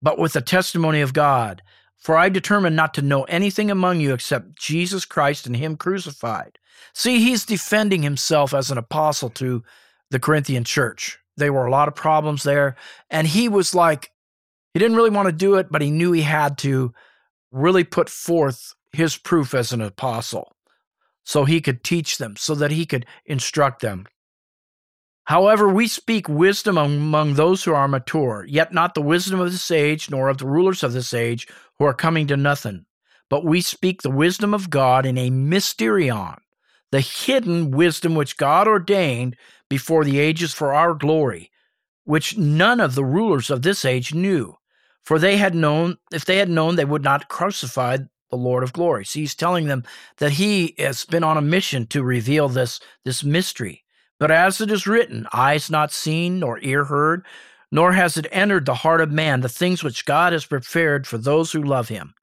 but 0.00 0.18
with 0.18 0.32
the 0.32 0.40
testimony 0.40 1.02
of 1.02 1.12
God. 1.12 1.60
For 1.98 2.16
I 2.16 2.28
determined 2.28 2.76
not 2.76 2.94
to 2.94 3.02
know 3.02 3.24
anything 3.24 3.70
among 3.70 4.00
you 4.00 4.14
except 4.14 4.58
Jesus 4.58 5.04
Christ 5.04 5.46
and 5.46 5.56
Him 5.56 5.76
crucified. 5.76 6.58
See, 6.94 7.20
he's 7.20 7.44
defending 7.44 8.02
himself 8.02 8.54
as 8.54 8.70
an 8.70 8.78
apostle 8.78 9.30
to 9.30 9.62
the 10.10 10.20
Corinthian 10.20 10.64
church. 10.64 11.18
There 11.36 11.52
were 11.52 11.66
a 11.66 11.70
lot 11.70 11.88
of 11.88 11.94
problems 11.94 12.42
there. 12.42 12.76
And 13.10 13.26
he 13.26 13.48
was 13.48 13.74
like, 13.74 14.12
he 14.74 14.80
didn't 14.80 14.96
really 14.96 15.10
want 15.10 15.26
to 15.26 15.32
do 15.32 15.56
it, 15.56 15.68
but 15.70 15.82
he 15.82 15.90
knew 15.90 16.12
he 16.12 16.22
had 16.22 16.58
to 16.58 16.92
really 17.50 17.84
put 17.84 18.08
forth 18.08 18.74
his 18.92 19.16
proof 19.16 19.54
as 19.54 19.72
an 19.72 19.80
apostle 19.80 20.54
so 21.24 21.44
he 21.44 21.60
could 21.60 21.84
teach 21.84 22.16
them, 22.18 22.36
so 22.36 22.54
that 22.54 22.70
he 22.70 22.86
could 22.86 23.04
instruct 23.26 23.82
them. 23.82 24.06
However, 25.28 25.68
we 25.68 25.88
speak 25.88 26.26
wisdom 26.26 26.78
among 26.78 27.34
those 27.34 27.62
who 27.62 27.74
are 27.74 27.86
mature, 27.86 28.46
yet 28.48 28.72
not 28.72 28.94
the 28.94 29.02
wisdom 29.02 29.40
of 29.40 29.52
this 29.52 29.70
age, 29.70 30.08
nor 30.08 30.30
of 30.30 30.38
the 30.38 30.46
rulers 30.46 30.82
of 30.82 30.94
this 30.94 31.12
age, 31.12 31.46
who 31.78 31.84
are 31.84 31.92
coming 31.92 32.26
to 32.28 32.36
nothing. 32.38 32.86
But 33.28 33.44
we 33.44 33.60
speak 33.60 34.00
the 34.00 34.10
wisdom 34.10 34.54
of 34.54 34.70
God 34.70 35.04
in 35.04 35.18
a 35.18 35.28
mysterion, 35.28 36.38
the 36.92 37.02
hidden 37.02 37.72
wisdom 37.72 38.14
which 38.14 38.38
God 38.38 38.66
ordained 38.66 39.36
before 39.68 40.02
the 40.02 40.18
ages 40.18 40.54
for 40.54 40.72
our 40.72 40.94
glory, 40.94 41.50
which 42.04 42.38
none 42.38 42.80
of 42.80 42.94
the 42.94 43.04
rulers 43.04 43.50
of 43.50 43.60
this 43.60 43.84
age 43.84 44.14
knew. 44.14 44.56
For 45.04 45.18
they 45.18 45.36
had 45.36 45.54
known, 45.54 45.98
if 46.10 46.24
they 46.24 46.38
had 46.38 46.48
known, 46.48 46.76
they 46.76 46.86
would 46.86 47.04
not 47.04 47.28
crucify 47.28 47.98
the 48.30 48.36
Lord 48.36 48.62
of 48.62 48.72
glory. 48.72 49.04
See, 49.04 49.20
he's 49.20 49.34
telling 49.34 49.66
them 49.66 49.84
that 50.16 50.32
he 50.32 50.74
has 50.78 51.04
been 51.04 51.22
on 51.22 51.36
a 51.36 51.42
mission 51.42 51.86
to 51.88 52.02
reveal 52.02 52.48
this, 52.48 52.80
this 53.04 53.22
mystery. 53.22 53.84
But 54.18 54.30
as 54.30 54.60
it 54.60 54.70
is 54.70 54.86
written, 54.86 55.26
eyes 55.32 55.70
not 55.70 55.92
seen, 55.92 56.40
nor 56.40 56.58
ear 56.60 56.84
heard, 56.84 57.24
nor 57.70 57.92
has 57.92 58.16
it 58.16 58.26
entered 58.32 58.66
the 58.66 58.74
heart 58.74 59.00
of 59.00 59.10
man 59.10 59.40
the 59.40 59.48
things 59.48 59.84
which 59.84 60.04
God 60.04 60.32
has 60.32 60.46
prepared 60.46 61.06
for 61.06 61.18
those 61.18 61.52
who 61.52 61.62
love 61.62 61.88
him. 61.88 62.14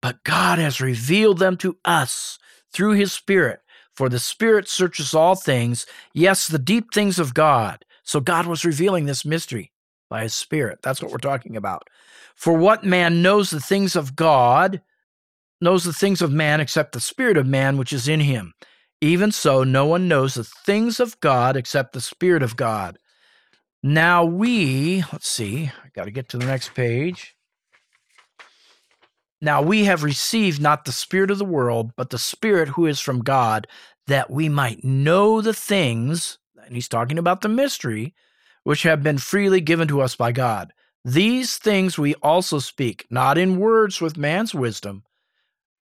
But 0.00 0.24
God 0.24 0.58
has 0.58 0.80
revealed 0.80 1.38
them 1.38 1.56
to 1.58 1.76
us 1.84 2.38
through 2.72 2.92
his 2.92 3.12
Spirit. 3.12 3.60
For 3.94 4.08
the 4.08 4.18
Spirit 4.18 4.68
searches 4.68 5.14
all 5.14 5.34
things, 5.34 5.86
yes, 6.14 6.46
the 6.46 6.58
deep 6.58 6.92
things 6.92 7.18
of 7.18 7.34
God. 7.34 7.84
So 8.02 8.20
God 8.20 8.46
was 8.46 8.64
revealing 8.64 9.06
this 9.06 9.24
mystery 9.24 9.72
by 10.08 10.22
his 10.22 10.34
Spirit. 10.34 10.80
That's 10.82 11.02
what 11.02 11.10
we're 11.10 11.18
talking 11.18 11.56
about. 11.56 11.88
For 12.34 12.56
what 12.56 12.84
man 12.84 13.22
knows 13.22 13.50
the 13.50 13.60
things 13.60 13.96
of 13.96 14.14
God 14.14 14.82
knows 15.60 15.84
the 15.84 15.92
things 15.92 16.20
of 16.20 16.30
man 16.30 16.60
except 16.60 16.92
the 16.92 17.00
spirit 17.00 17.36
of 17.36 17.46
man 17.46 17.78
which 17.78 17.92
is 17.92 18.08
in 18.08 18.20
him. 18.20 18.52
Even 19.00 19.30
so, 19.30 19.62
no 19.62 19.86
one 19.86 20.08
knows 20.08 20.34
the 20.34 20.44
things 20.44 21.00
of 21.00 21.20
God 21.20 21.56
except 21.56 21.92
the 21.92 22.00
Spirit 22.00 22.42
of 22.42 22.56
God. 22.56 22.98
Now 23.82 24.24
we, 24.24 25.04
let's 25.12 25.28
see, 25.28 25.70
I 25.84 25.88
got 25.94 26.04
to 26.04 26.10
get 26.10 26.28
to 26.30 26.38
the 26.38 26.46
next 26.46 26.74
page. 26.74 27.36
Now 29.40 29.60
we 29.60 29.84
have 29.84 30.02
received 30.02 30.60
not 30.60 30.84
the 30.84 30.92
Spirit 30.92 31.30
of 31.30 31.38
the 31.38 31.44
world, 31.44 31.92
but 31.96 32.10
the 32.10 32.18
Spirit 32.18 32.70
who 32.70 32.86
is 32.86 32.98
from 32.98 33.22
God, 33.22 33.66
that 34.06 34.30
we 34.30 34.48
might 34.48 34.82
know 34.82 35.40
the 35.40 35.54
things, 35.54 36.38
and 36.64 36.74
he's 36.74 36.88
talking 36.88 37.18
about 37.18 37.42
the 37.42 37.48
mystery, 37.48 38.14
which 38.64 38.82
have 38.84 39.02
been 39.02 39.18
freely 39.18 39.60
given 39.60 39.88
to 39.88 40.00
us 40.00 40.16
by 40.16 40.32
God. 40.32 40.72
These 41.04 41.58
things 41.58 41.98
we 41.98 42.14
also 42.16 42.58
speak, 42.58 43.06
not 43.10 43.38
in 43.38 43.58
words 43.58 44.00
with 44.00 44.16
man's 44.16 44.54
wisdom 44.54 45.04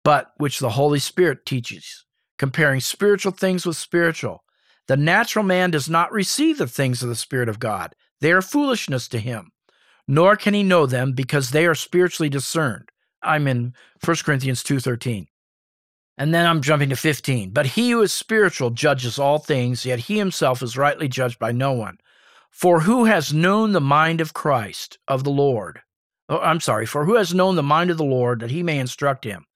but 0.08 0.32
which 0.38 0.58
the 0.58 0.70
Holy 0.70 0.98
Spirit 0.98 1.44
teaches, 1.44 2.06
comparing 2.38 2.80
spiritual 2.80 3.32
things 3.32 3.66
with 3.66 3.76
spiritual. 3.76 4.44
The 4.86 4.96
natural 4.96 5.44
man 5.44 5.70
does 5.70 5.88
not 5.90 6.12
receive 6.12 6.58
the 6.58 6.66
things 6.66 7.02
of 7.02 7.08
the 7.08 7.14
Spirit 7.14 7.48
of 7.48 7.58
God, 7.58 7.94
they 8.20 8.32
are 8.32 8.42
foolishness 8.42 9.06
to 9.08 9.18
him, 9.18 9.52
nor 10.06 10.36
can 10.36 10.54
he 10.54 10.62
know 10.62 10.86
them 10.86 11.12
because 11.12 11.50
they 11.50 11.66
are 11.66 11.74
spiritually 11.74 12.28
discerned. 12.28 12.88
I'm 13.22 13.46
in 13.46 13.74
1 14.02 14.24
Corinthians 14.24 14.62
2:13. 14.62 15.26
And 16.16 16.34
then 16.34 16.46
I'm 16.46 16.62
jumping 16.62 16.88
to 16.88 16.96
15. 16.96 17.50
But 17.50 17.66
he 17.66 17.92
who 17.92 18.02
is 18.02 18.12
spiritual 18.12 18.70
judges 18.70 19.18
all 19.18 19.38
things, 19.38 19.86
yet 19.86 20.00
he 20.00 20.18
himself 20.18 20.62
is 20.62 20.76
rightly 20.76 21.06
judged 21.06 21.38
by 21.38 21.52
no 21.52 21.72
one. 21.72 21.98
For 22.50 22.80
who 22.80 23.04
has 23.04 23.32
known 23.32 23.72
the 23.72 23.80
mind 23.80 24.20
of 24.20 24.34
Christ, 24.34 24.98
of 25.06 25.22
the 25.22 25.30
Lord? 25.30 25.80
Oh, 26.28 26.40
I'm 26.40 26.60
sorry, 26.60 26.86
for 26.86 27.04
who 27.04 27.14
has 27.16 27.32
known 27.32 27.54
the 27.54 27.62
mind 27.62 27.90
of 27.90 27.98
the 27.98 28.04
Lord 28.04 28.40
that 28.40 28.50
he 28.50 28.64
may 28.64 28.78
instruct 28.78 29.24
him? 29.24 29.46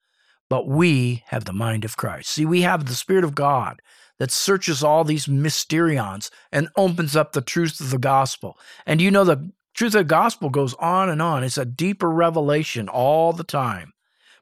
But 0.53 0.69
we 0.69 1.25
have 1.29 1.47
the 1.47 1.53
mind 1.55 1.83
of 1.83 1.97
Christ. 1.97 2.29
See, 2.29 2.45
we 2.45 2.61
have 2.61 2.85
the 2.85 2.95
Spirit 2.95 3.25
of 3.25 3.35
God 3.35 3.81
that 4.19 4.31
searches 4.31 4.85
all 4.85 5.03
these 5.03 5.27
mysterions 5.27 6.31
and 6.53 6.69
opens 6.77 7.17
up 7.17 7.33
the 7.33 7.41
truth 7.41 7.81
of 7.81 7.89
the 7.89 7.97
gospel. 7.97 8.59
And 8.85 9.01
you 9.01 9.11
know, 9.11 9.25
the 9.25 9.51
truth 9.73 9.95
of 9.95 10.01
the 10.01 10.05
gospel 10.05 10.51
goes 10.51 10.75
on 10.75 11.09
and 11.09 11.23
on. 11.23 11.43
It's 11.43 11.57
a 11.57 11.65
deeper 11.65 12.11
revelation 12.11 12.91
all 12.91 13.33
the 13.33 13.45
time. 13.45 13.95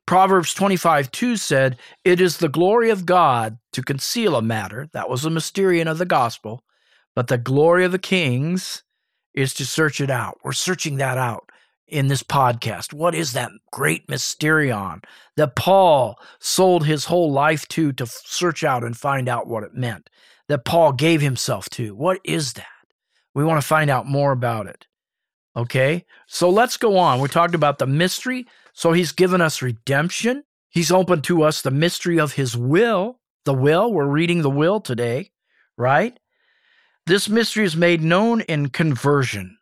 Proverbs 0.05 0.53
25 0.53 1.12
2 1.12 1.37
said, 1.37 1.79
It 2.03 2.20
is 2.20 2.38
the 2.38 2.49
glory 2.49 2.90
of 2.90 3.07
God 3.07 3.59
to 3.73 3.81
conceal 3.81 4.35
a 4.35 4.42
matter. 4.42 4.88
That 4.92 5.09
was 5.09 5.25
a 5.25 5.31
mysterion 5.31 5.88
of 5.88 5.99
the 5.99 6.07
gospel. 6.07 6.64
But 7.14 7.29
the 7.29 7.38
glory 7.38 7.85
of 7.85 7.92
the 7.92 8.01
kings 8.01 8.83
is 9.33 9.55
to 9.55 9.64
search 9.64 10.01
it 10.01 10.11
out. 10.11 10.38
We're 10.42 10.55
searching 10.55 10.96
that 10.96 11.18
out 11.18 11.53
in 11.90 12.09
this 12.09 12.22
podcast. 12.22 12.92
What 12.92 13.14
is 13.14 13.33
that 13.33 13.50
great 13.72 14.07
mysterion 14.09 15.03
that 15.37 15.57
Paul 15.57 16.18
sold 16.38 16.87
his 16.87 17.05
whole 17.05 17.31
life 17.31 17.66
to 17.68 17.92
to 17.92 18.07
search 18.07 18.64
out 18.64 18.85
and 18.85 18.96
find 18.96 19.29
out 19.29 19.46
what 19.46 19.64
it 19.64 19.74
meant? 19.74 20.09
That 20.48 20.64
Paul 20.64 20.92
gave 20.92 21.20
himself 21.20 21.68
to. 21.70 21.94
What 21.94 22.20
is 22.24 22.55
that? 22.55 22.66
We 23.35 23.44
want 23.44 23.61
to 23.61 23.66
find 23.66 23.90
out 23.90 24.07
more 24.07 24.33
about 24.33 24.66
it. 24.66 24.87
Okay, 25.57 26.05
so 26.26 26.48
let's 26.48 26.76
go 26.76 26.96
on. 26.96 27.20
We 27.20 27.29
talked 27.29 27.55
about 27.55 27.79
the 27.79 27.87
mystery. 27.87 28.46
So 28.72 28.92
he's 28.92 29.12
given 29.12 29.40
us 29.40 29.62
redemption. 29.62 30.44
He's 30.70 30.92
opened 30.92 31.24
to 31.24 31.42
us 31.42 31.62
the 31.62 31.70
mystery 31.70 32.18
of 32.18 32.35
his 32.35 32.57
will. 32.57 33.20
The 33.44 33.55
will, 33.55 33.92
we're 33.92 34.07
reading 34.07 34.42
the 34.42 34.50
will 34.50 34.81
today, 34.81 35.31
right? 35.76 36.18
This 37.07 37.29
mystery 37.29 37.64
is 37.64 37.76
made 37.76 38.03
known 38.03 38.42
in 38.42 38.68
conversion. 38.68 39.59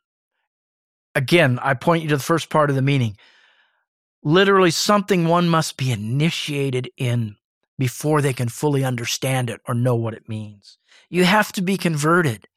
Again, 1.14 1.58
I 1.62 1.74
point 1.74 2.02
you 2.02 2.08
to 2.10 2.16
the 2.16 2.22
first 2.22 2.50
part 2.50 2.70
of 2.70 2.76
the 2.76 2.82
meaning. 2.82 3.16
Literally, 4.22 4.70
something 4.70 5.26
one 5.26 5.48
must 5.48 5.76
be 5.76 5.90
initiated 5.90 6.90
in 6.96 7.36
before 7.78 8.20
they 8.20 8.32
can 8.32 8.48
fully 8.48 8.84
understand 8.84 9.48
it 9.48 9.60
or 9.66 9.74
know 9.74 9.94
what 9.94 10.14
it 10.14 10.28
means. 10.28 10.78
You 11.08 11.24
have 11.24 11.52
to 11.52 11.62
be 11.62 11.76
converted. 11.76 12.48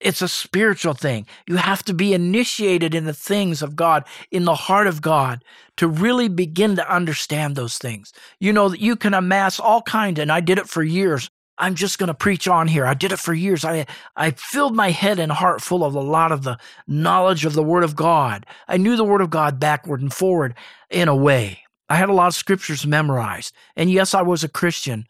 It's 0.00 0.22
a 0.22 0.28
spiritual 0.28 0.94
thing. 0.94 1.26
You 1.46 1.56
have 1.56 1.82
to 1.84 1.92
be 1.92 2.14
initiated 2.14 2.94
in 2.94 3.04
the 3.04 3.12
things 3.12 3.60
of 3.60 3.76
God, 3.76 4.04
in 4.30 4.44
the 4.44 4.54
heart 4.54 4.86
of 4.86 5.02
God, 5.02 5.44
to 5.76 5.86
really 5.86 6.28
begin 6.28 6.76
to 6.76 6.92
understand 6.92 7.54
those 7.54 7.76
things. 7.76 8.12
You 8.38 8.52
know 8.52 8.70
that 8.70 8.80
you 8.80 8.96
can 8.96 9.12
amass 9.12 9.60
all 9.60 9.82
kinds, 9.82 10.18
and 10.18 10.32
I 10.32 10.40
did 10.40 10.58
it 10.58 10.68
for 10.68 10.82
years, 10.82 11.30
I'm 11.60 11.74
just 11.74 11.98
going 11.98 12.08
to 12.08 12.14
preach 12.14 12.48
on 12.48 12.68
here. 12.68 12.86
I 12.86 12.94
did 12.94 13.12
it 13.12 13.18
for 13.18 13.34
years. 13.34 13.66
I, 13.66 13.86
I 14.16 14.30
filled 14.30 14.74
my 14.74 14.90
head 14.90 15.18
and 15.18 15.30
heart 15.30 15.60
full 15.60 15.84
of 15.84 15.94
a 15.94 16.00
lot 16.00 16.32
of 16.32 16.42
the 16.42 16.58
knowledge 16.88 17.44
of 17.44 17.52
the 17.52 17.62
Word 17.62 17.84
of 17.84 17.94
God. 17.94 18.46
I 18.66 18.78
knew 18.78 18.96
the 18.96 19.04
Word 19.04 19.20
of 19.20 19.28
God 19.28 19.60
backward 19.60 20.00
and 20.00 20.12
forward 20.12 20.54
in 20.88 21.06
a 21.06 21.14
way. 21.14 21.60
I 21.90 21.96
had 21.96 22.08
a 22.08 22.14
lot 22.14 22.28
of 22.28 22.34
scriptures 22.34 22.86
memorized. 22.86 23.54
And 23.76 23.90
yes, 23.90 24.14
I 24.14 24.22
was 24.22 24.42
a 24.42 24.48
Christian. 24.48 25.06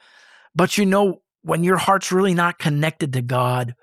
But 0.55 0.77
you 0.77 0.85
know, 0.85 1.23
when 1.43 1.63
your 1.63 1.77
heart's 1.77 2.11
really 2.11 2.35
not 2.35 2.59
connected 2.59 3.13
to 3.13 3.23
God, 3.23 3.77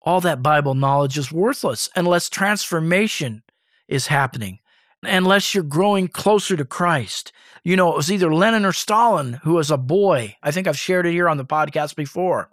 all 0.00 0.22
that 0.22 0.42
Bible 0.42 0.74
knowledge 0.74 1.18
is 1.18 1.30
worthless 1.30 1.90
unless 1.94 2.30
transformation 2.30 3.42
is 3.86 4.06
happening, 4.06 4.60
unless 5.02 5.54
you're 5.54 5.64
growing 5.64 6.08
closer 6.08 6.56
to 6.56 6.64
Christ. 6.64 7.32
You 7.64 7.76
know, 7.76 7.92
it 7.92 7.96
was 7.96 8.10
either 8.10 8.32
Lenin 8.32 8.64
or 8.64 8.72
Stalin 8.72 9.34
who 9.44 9.58
as 9.58 9.70
a 9.70 9.76
boy. 9.76 10.36
I 10.42 10.50
think 10.50 10.66
I've 10.66 10.78
shared 10.78 11.06
it 11.06 11.12
here 11.12 11.28
on 11.28 11.36
the 11.36 11.44
podcast 11.44 11.96
before. 11.96 12.50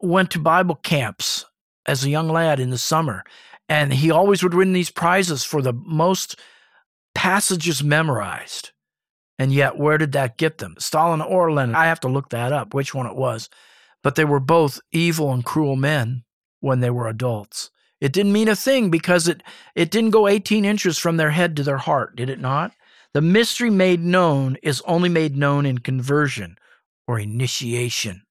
Went 0.00 0.30
to 0.32 0.38
Bible 0.38 0.76
camps 0.76 1.44
as 1.86 2.04
a 2.04 2.10
young 2.10 2.28
lad 2.28 2.60
in 2.60 2.70
the 2.70 2.78
summer, 2.78 3.24
and 3.68 3.92
he 3.92 4.10
always 4.10 4.42
would 4.42 4.54
win 4.54 4.72
these 4.72 4.90
prizes 4.90 5.44
for 5.44 5.62
the 5.62 5.72
most 5.72 6.38
passages 7.14 7.82
memorized. 7.82 8.70
And 9.38 9.52
yet, 9.52 9.78
where 9.78 9.98
did 9.98 10.12
that 10.12 10.36
get 10.36 10.58
them? 10.58 10.74
Stalin 10.78 11.20
or 11.20 11.52
Lenin? 11.52 11.74
I 11.74 11.86
have 11.86 12.00
to 12.00 12.08
look 12.08 12.30
that 12.30 12.52
up, 12.52 12.74
which 12.74 12.94
one 12.94 13.06
it 13.06 13.16
was. 13.16 13.48
But 14.02 14.14
they 14.14 14.24
were 14.24 14.40
both 14.40 14.80
evil 14.92 15.32
and 15.32 15.44
cruel 15.44 15.76
men 15.76 16.24
when 16.60 16.80
they 16.80 16.90
were 16.90 17.08
adults. 17.08 17.70
It 18.00 18.12
didn't 18.12 18.32
mean 18.32 18.48
a 18.48 18.56
thing 18.56 18.90
because 18.90 19.26
it, 19.26 19.42
it 19.74 19.90
didn't 19.90 20.10
go 20.10 20.28
18 20.28 20.64
inches 20.64 20.98
from 20.98 21.16
their 21.16 21.30
head 21.30 21.56
to 21.56 21.62
their 21.62 21.78
heart, 21.78 22.16
did 22.16 22.30
it 22.30 22.40
not? 22.40 22.72
The 23.14 23.20
mystery 23.20 23.70
made 23.70 24.00
known 24.00 24.56
is 24.62 24.82
only 24.86 25.08
made 25.08 25.36
known 25.36 25.66
in 25.66 25.78
conversion 25.78 26.56
or 27.06 27.18
initiation. 27.18 28.22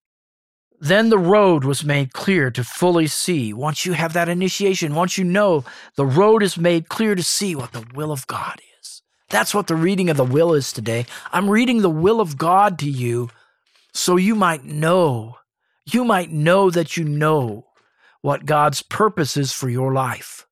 Then 0.80 1.10
the 1.10 1.17
road 1.17 1.65
was 1.65 1.84
made 1.84 2.13
clear 2.13 2.51
to 2.51 2.63
fully 2.63 3.08
see. 3.08 3.51
Once 3.51 3.86
you 3.86 3.93
have 3.93 4.13
that 4.13 4.30
initiation, 4.30 4.93
once 4.93 5.17
you 5.17 5.23
know, 5.23 5.65
the 5.95 6.06
road 6.06 6.43
is 6.43 6.58
made 6.58 6.88
clear 6.88 7.15
to 7.15 7.23
see 7.23 7.56
what 7.56 7.73
the 7.73 7.86
will 7.95 8.12
of 8.12 8.27
God 8.27 8.62
is. 8.80 9.01
That's 9.30 9.56
what 9.56 9.67
the 9.67 9.75
reading 9.75 10.10
of 10.10 10.17
the 10.17 10.23
will 10.23 10.53
is 10.53 10.71
today. 10.71 11.08
I'm 11.34 11.49
reading 11.49 11.82
the 11.82 11.89
will 11.89 12.21
of 12.21 12.38
God 12.38 12.77
to 12.80 12.89
you 12.89 13.30
so 13.93 14.15
you 14.15 14.36
might 14.36 14.63
know, 14.63 15.38
you 15.86 16.06
might 16.06 16.32
know 16.32 16.69
that 16.69 16.95
you 16.95 17.03
know 17.03 17.66
what 18.21 18.45
God's 18.45 18.82
purpose 18.82 19.38
is 19.38 19.53
for 19.53 19.69
your 19.69 19.93
life. 19.93 20.45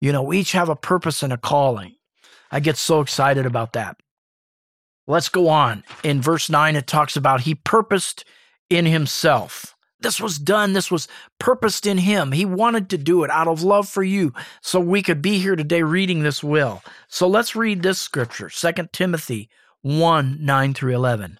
You 0.00 0.12
know, 0.12 0.22
we 0.22 0.40
each 0.40 0.52
have 0.52 0.68
a 0.68 0.76
purpose 0.76 1.22
and 1.22 1.32
a 1.32 1.38
calling. 1.38 1.96
I 2.50 2.60
get 2.60 2.76
so 2.76 3.00
excited 3.00 3.46
about 3.46 3.72
that. 3.74 3.96
Let's 5.06 5.28
go 5.28 5.48
on. 5.48 5.84
In 6.02 6.20
verse 6.20 6.48
9, 6.48 6.76
it 6.76 6.86
talks 6.86 7.16
about 7.16 7.42
he 7.42 7.54
purposed 7.54 8.24
in 8.70 8.86
himself. 8.86 9.74
This 10.00 10.20
was 10.20 10.38
done. 10.38 10.72
This 10.72 10.90
was 10.90 11.08
purposed 11.38 11.86
in 11.86 11.98
him. 11.98 12.32
He 12.32 12.44
wanted 12.44 12.90
to 12.90 12.98
do 12.98 13.22
it 13.22 13.30
out 13.30 13.48
of 13.48 13.62
love 13.62 13.88
for 13.88 14.02
you 14.02 14.32
so 14.60 14.80
we 14.80 15.02
could 15.02 15.22
be 15.22 15.38
here 15.38 15.56
today 15.56 15.82
reading 15.82 16.22
this 16.22 16.42
will. 16.42 16.82
So 17.08 17.28
let's 17.28 17.54
read 17.54 17.82
this 17.82 18.00
scripture 18.00 18.48
2 18.48 18.72
Timothy 18.92 19.48
1 19.82 20.38
9 20.40 20.74
through 20.74 20.94
11. 20.94 21.38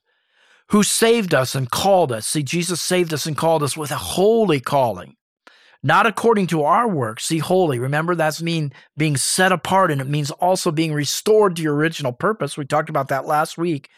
Who 0.69 0.83
saved 0.83 1.35
us 1.35 1.55
and 1.55 1.71
called 1.71 2.13
us. 2.13 2.27
See, 2.27 2.43
Jesus 2.43 2.81
saved 2.81 3.13
us 3.13 3.27
and 3.27 3.37
called 3.37 3.63
us 3.63 3.77
with 3.77 3.91
a 3.91 3.97
holy 3.97 4.61
calling 4.61 5.17
not 5.83 6.07
according 6.07 6.47
to 6.49 6.63
our 6.63 6.89
works. 6.89 7.25
See, 7.25 7.39
holy. 7.39 7.79
Remember, 7.79 8.15
that's 8.15 8.41
mean 8.41 8.73
being 8.97 9.17
set 9.17 9.53
apart, 9.53 9.91
and 9.91 10.01
it 10.01 10.09
means 10.09 10.31
also 10.31 10.71
being 10.71 10.93
restored 10.93 11.57
to 11.57 11.63
your 11.63 11.75
original 11.75 12.13
purpose. 12.13 12.57
We 12.57 12.65
talked 12.65 12.91
about 12.91 13.09
that 13.09 13.27
last 13.27 13.59
week. 13.59 13.89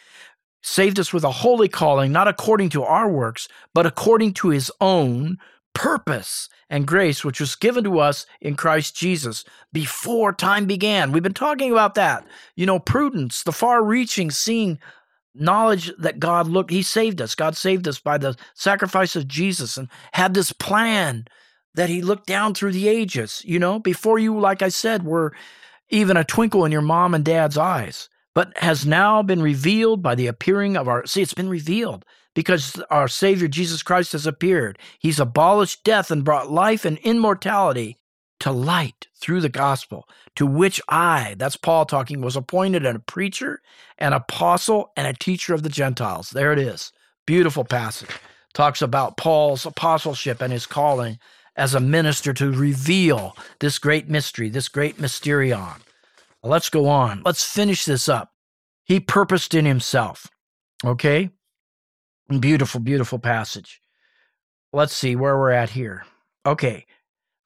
Saved 0.63 0.99
us 0.99 1.13
with 1.13 1.25
a 1.25 1.31
holy 1.31 1.69
calling, 1.69 2.11
not 2.11 2.27
according 2.27 2.71
to 2.71 2.83
our 2.85 3.09
works, 3.11 3.49
but 3.75 3.85
according 3.85 4.33
to 4.35 4.49
his 4.49 4.73
own 4.81 5.37
purpose 5.75 6.49
and 6.71 6.87
grace, 6.87 7.23
which 7.23 7.41
was 7.41 7.55
given 7.55 7.85
to 7.85 7.99
us 7.99 8.25
in 8.41 8.55
Christ 8.55 8.97
Jesus 8.97 9.45
before 9.73 10.33
time 10.33 10.65
began. 10.65 11.13
We've 11.13 11.23
been 11.23 11.35
talking 11.35 11.71
about 11.71 11.97
that. 11.97 12.27
You 12.57 12.65
know, 12.65 12.79
prudence, 12.79 13.43
the 13.43 13.53
far 13.53 13.85
reaching, 13.85 14.31
seeing 14.31 14.79
knowledge 15.35 15.93
that 15.99 16.19
God 16.19 16.47
looked, 16.49 16.71
He 16.71 16.83
saved 16.83 17.21
us. 17.21 17.35
God 17.35 17.57
saved 17.57 17.87
us 17.87 17.99
by 17.99 18.17
the 18.17 18.37
sacrifice 18.55 19.17
of 19.17 19.29
Jesus 19.29 19.77
and 19.77 19.89
had 20.13 20.33
this 20.33 20.53
plan 20.53 21.27
that 21.75 21.89
he 21.89 22.03
looked 22.03 22.27
down 22.27 22.55
through 22.55 22.73
the 22.73 22.89
ages, 22.89 23.43
you 23.45 23.59
know, 23.59 23.79
before 23.79 24.19
you, 24.19 24.39
like 24.39 24.63
I 24.63 24.69
said, 24.69 25.05
were 25.05 25.35
even 25.91 26.17
a 26.17 26.25
twinkle 26.25 26.65
in 26.65 26.73
your 26.73 26.83
mom 26.83 27.15
and 27.15 27.25
dad's 27.25 27.59
eyes, 27.59 28.09
but 28.35 28.57
has 28.59 28.87
now 28.87 29.23
been 29.23 29.43
revealed 29.43 30.03
by 30.03 30.15
the 30.15 30.27
appearing 30.27 30.77
of 30.77 30.89
our, 30.89 31.07
see, 31.07 31.23
it's 31.23 31.35
been 31.35 31.49
revealed 31.49 32.05
because 32.35 32.81
our 32.91 33.09
Savior 33.09 33.49
Jesus 33.49 33.83
Christ 33.83 34.13
has 34.13 34.27
appeared. 34.27 34.79
He's 34.99 35.21
abolished 35.21 35.85
death 35.85 36.11
and 36.11 36.25
brought 36.25 36.51
life 36.51 36.85
and 36.85 36.99
immortality 36.99 37.99
to 38.41 38.51
light 38.51 39.07
through 39.21 39.41
the 39.41 39.49
gospel, 39.49 40.09
to 40.37 40.47
which 40.47 40.81
I, 40.89 41.35
that's 41.39 41.57
Paul 41.57 41.87
talking, 41.87 42.21
was 42.21 42.37
appointed 42.37 42.85
a 42.85 42.99
preacher, 42.99 43.63
an 43.99 44.13
apostle, 44.13 44.93
and 44.97 45.07
a 45.07 45.15
teacher 45.15 45.55
of 45.55 45.63
the 45.63 45.69
Gentiles. 45.69 46.31
There 46.31 46.53
it 46.53 46.59
is. 46.59 46.93
Beautiful 47.27 47.65
passage. 47.65 48.11
Talks 48.53 48.83
about 48.83 49.17
Paul's 49.17 49.65
apostleship 49.65 50.43
and 50.43 50.53
his 50.53 50.67
calling 50.67 51.19
as 51.57 51.75
a 51.75 51.81
minister 51.81 52.33
to 52.35 52.51
reveal 52.51 53.37
this 53.61 53.79
great 53.79 54.09
mystery, 54.09 54.49
this 54.49 54.69
great 54.69 54.99
mysterion. 54.99 55.81
Let's 56.43 56.69
go 56.69 56.89
on. 56.89 57.23
Let's 57.25 57.45
finish 57.45 57.85
this 57.85 58.09
up. 58.09 58.33
He 58.85 59.01
purposed 59.01 59.55
in 59.55 59.65
himself. 59.65 60.29
Okay? 60.85 61.31
Beautiful, 62.41 62.81
beautiful 62.81 63.19
passage. 63.19 63.81
Let's 64.73 64.95
see 64.95 65.17
where 65.17 65.39
we're 65.39 65.51
at 65.51 65.71
here. 65.71 66.05
Okay. 66.45 66.87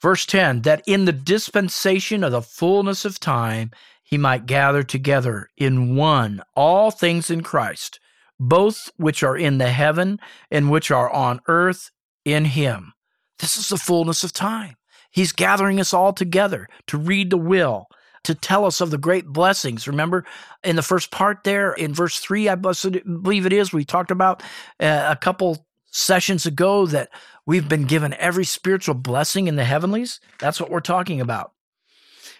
Verse 0.01 0.25
10 0.27 0.63
that 0.63 0.83
in 0.87 1.05
the 1.05 1.13
dispensation 1.13 2.25
of 2.25 2.33
the 2.33 2.43
fullness 2.43 3.05
of 3.05 3.21
time, 3.21 3.71
he 4.03 4.17
might 4.17 4.47
gather 4.47 4.83
together 4.83 5.49
in 5.57 5.95
one 5.95 6.43
all 6.57 6.91
things 6.91 7.31
in 7.31 7.43
Christ, 7.43 8.01
both 8.41 8.91
which 8.97 9.23
are 9.23 9.37
in 9.37 9.59
the 9.59 9.71
heaven 9.71 10.19
and 10.51 10.71
which 10.71 10.91
are 10.91 11.11
on 11.11 11.41
earth 11.47 11.91
in 12.25 12.47
him. 12.47 12.95
This 13.39 13.57
is 13.57 13.69
the 13.69 13.77
fullness 13.77 14.25
of 14.25 14.33
time. 14.33 14.77
He's 15.11 15.33
gathering 15.33 15.81
us 15.81 15.95
all 15.95 16.13
together 16.13 16.69
to 16.89 16.99
read 16.99 17.31
the 17.31 17.39
will, 17.39 17.87
to 18.25 18.35
tell 18.35 18.65
us 18.65 18.81
of 18.81 18.91
the 18.91 18.99
great 18.99 19.27
blessings. 19.27 19.89
Remember 19.89 20.25
in 20.63 20.77
the 20.77 20.83
first 20.83 21.11
part 21.11 21.45
there, 21.45 21.73
in 21.73 21.95
verse 21.95 22.19
three, 22.19 22.49
I 22.49 22.57
believe 22.57 23.47
it 23.47 23.53
is, 23.53 23.73
we 23.73 23.85
talked 23.85 24.11
about 24.11 24.43
uh, 24.81 25.07
a 25.11 25.17
couple 25.17 25.67
sessions 25.91 26.45
ago 26.45 26.87
that 26.87 27.09
we've 27.47 27.69
been 27.69 27.85
given 27.85 28.13
every 28.15 28.45
spiritual 28.45 28.95
blessing 28.95 29.47
in 29.47 29.57
the 29.57 29.65
heavenlies. 29.65 30.21
That's 30.39 30.61
what 30.61 30.71
we're 30.71 30.81
talking 30.81 31.21
about. 31.21 31.53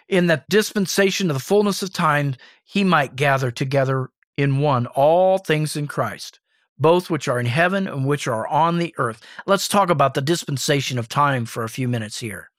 In 0.09 0.27
that 0.27 0.49
dispensation 0.49 1.31
of 1.31 1.35
the 1.35 1.43
fullness 1.43 1.83
of 1.83 1.93
time, 1.93 2.35
he 2.65 2.85
might 2.85 3.17
gather 3.17 3.51
together 3.51 4.11
in 4.37 4.59
one 4.59 4.87
all 4.89 5.39
things 5.39 5.77
in 5.77 5.87
Christ, 5.87 6.41
both 6.79 7.11
which 7.11 7.29
are 7.29 7.41
in 7.41 7.47
heaven 7.47 7.87
and 7.87 8.07
which 8.07 8.27
are 8.27 8.47
on 8.49 8.79
the 8.79 8.95
earth. 8.99 9.23
Let's 9.47 9.69
talk 9.69 9.91
about 9.91 10.15
the 10.15 10.21
dispensation 10.21 10.99
of 10.99 11.09
time 11.09 11.47
for 11.47 11.65
a 11.65 11.69
few 11.69 11.89
minutes 11.89 12.21
here. 12.21 12.51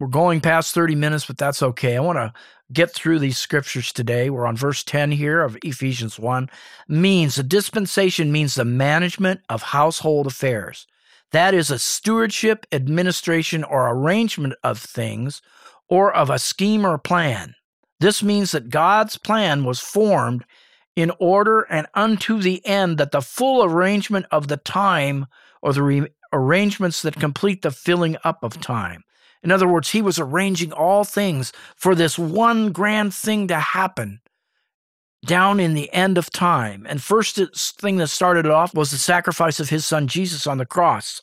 We're 0.00 0.08
going 0.08 0.40
past 0.40 0.74
30 0.74 0.94
minutes, 0.94 1.26
but 1.26 1.38
that's 1.38 1.62
okay. 1.62 1.96
I 1.96 2.00
want 2.00 2.18
to 2.18 2.32
get 2.72 2.94
through 2.94 3.18
these 3.18 3.38
scriptures 3.38 3.92
today. 3.92 4.30
We're 4.30 4.46
on 4.46 4.56
verse 4.56 4.84
10 4.84 5.10
here 5.10 5.42
of 5.42 5.58
Ephesians 5.64 6.18
1. 6.18 6.48
Means 6.86 7.38
a 7.38 7.42
dispensation 7.42 8.30
means 8.30 8.54
the 8.54 8.64
management 8.64 9.40
of 9.48 9.62
household 9.62 10.26
affairs. 10.26 10.86
That 11.32 11.52
is 11.52 11.70
a 11.70 11.78
stewardship, 11.78 12.64
administration, 12.72 13.64
or 13.64 13.90
arrangement 13.90 14.54
of 14.62 14.78
things, 14.78 15.42
or 15.88 16.14
of 16.14 16.30
a 16.30 16.38
scheme 16.38 16.86
or 16.86 16.98
plan. 16.98 17.54
This 18.00 18.22
means 18.22 18.52
that 18.52 18.70
God's 18.70 19.18
plan 19.18 19.64
was 19.64 19.80
formed 19.80 20.44
in 20.98 21.12
order 21.20 21.60
and 21.70 21.86
unto 21.94 22.42
the 22.42 22.60
end 22.66 22.98
that 22.98 23.12
the 23.12 23.22
full 23.22 23.62
arrangement 23.62 24.26
of 24.32 24.48
the 24.48 24.56
time 24.56 25.26
or 25.62 25.72
the 25.72 25.82
re- 25.82 26.08
arrangements 26.32 27.02
that 27.02 27.14
complete 27.14 27.62
the 27.62 27.70
filling 27.70 28.16
up 28.24 28.42
of 28.42 28.60
time. 28.60 29.04
In 29.44 29.52
other 29.52 29.68
words, 29.68 29.90
he 29.90 30.02
was 30.02 30.18
arranging 30.18 30.72
all 30.72 31.04
things 31.04 31.52
for 31.76 31.94
this 31.94 32.18
one 32.18 32.72
grand 32.72 33.14
thing 33.14 33.46
to 33.46 33.60
happen 33.60 34.20
down 35.24 35.60
in 35.60 35.74
the 35.74 35.92
end 35.92 36.18
of 36.18 36.30
time. 36.30 36.84
And 36.88 37.00
first 37.00 37.38
thing 37.80 37.98
that 37.98 38.08
started 38.08 38.46
it 38.46 38.50
off 38.50 38.74
was 38.74 38.90
the 38.90 38.98
sacrifice 38.98 39.60
of 39.60 39.68
his 39.68 39.86
son 39.86 40.08
Jesus 40.08 40.48
on 40.48 40.58
the 40.58 40.66
cross. 40.66 41.22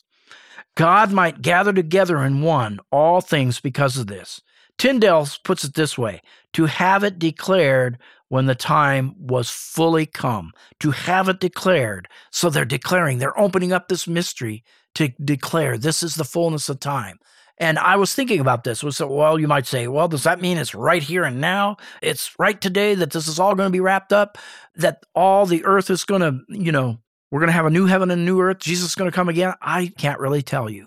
God 0.74 1.12
might 1.12 1.42
gather 1.42 1.74
together 1.74 2.24
in 2.24 2.40
one 2.40 2.80
all 2.90 3.20
things 3.20 3.60
because 3.60 3.98
of 3.98 4.06
this. 4.06 4.40
Tyndale 4.78 5.28
puts 5.44 5.64
it 5.64 5.74
this 5.74 5.98
way 5.98 6.22
to 6.54 6.64
have 6.64 7.04
it 7.04 7.18
declared 7.18 7.98
when 8.28 8.46
the 8.46 8.54
time 8.54 9.14
was 9.18 9.50
fully 9.50 10.06
come, 10.06 10.52
to 10.80 10.90
have 10.90 11.28
it 11.28 11.40
declared. 11.40 12.08
So 12.30 12.50
they're 12.50 12.64
declaring, 12.64 13.18
they're 13.18 13.38
opening 13.38 13.72
up 13.72 13.88
this 13.88 14.06
mystery 14.08 14.64
to 14.96 15.08
declare 15.22 15.78
this 15.78 16.02
is 16.02 16.14
the 16.14 16.24
fullness 16.24 16.68
of 16.68 16.80
time. 16.80 17.18
And 17.58 17.78
I 17.78 17.96
was 17.96 18.14
thinking 18.14 18.40
about 18.40 18.64
this. 18.64 18.82
Was 18.82 19.00
well, 19.00 19.38
you 19.38 19.48
might 19.48 19.66
say, 19.66 19.88
well, 19.88 20.08
does 20.08 20.24
that 20.24 20.42
mean 20.42 20.58
it's 20.58 20.74
right 20.74 21.02
here 21.02 21.24
and 21.24 21.40
now? 21.40 21.76
It's 22.02 22.38
right 22.38 22.60
today 22.60 22.94
that 22.94 23.12
this 23.12 23.28
is 23.28 23.38
all 23.38 23.54
going 23.54 23.68
to 23.68 23.72
be 23.72 23.80
wrapped 23.80 24.12
up, 24.12 24.36
that 24.74 25.04
all 25.14 25.46
the 25.46 25.64
earth 25.64 25.88
is 25.88 26.04
going 26.04 26.20
to, 26.20 26.40
you 26.48 26.72
know, 26.72 26.98
we're 27.30 27.40
going 27.40 27.48
to 27.48 27.54
have 27.54 27.66
a 27.66 27.70
new 27.70 27.86
heaven 27.86 28.10
and 28.10 28.20
a 28.20 28.24
new 28.24 28.40
earth. 28.40 28.58
Jesus 28.58 28.90
is 28.90 28.94
going 28.94 29.10
to 29.10 29.14
come 29.14 29.28
again. 29.28 29.54
I 29.62 29.92
can't 29.98 30.20
really 30.20 30.42
tell 30.42 30.68
you. 30.68 30.86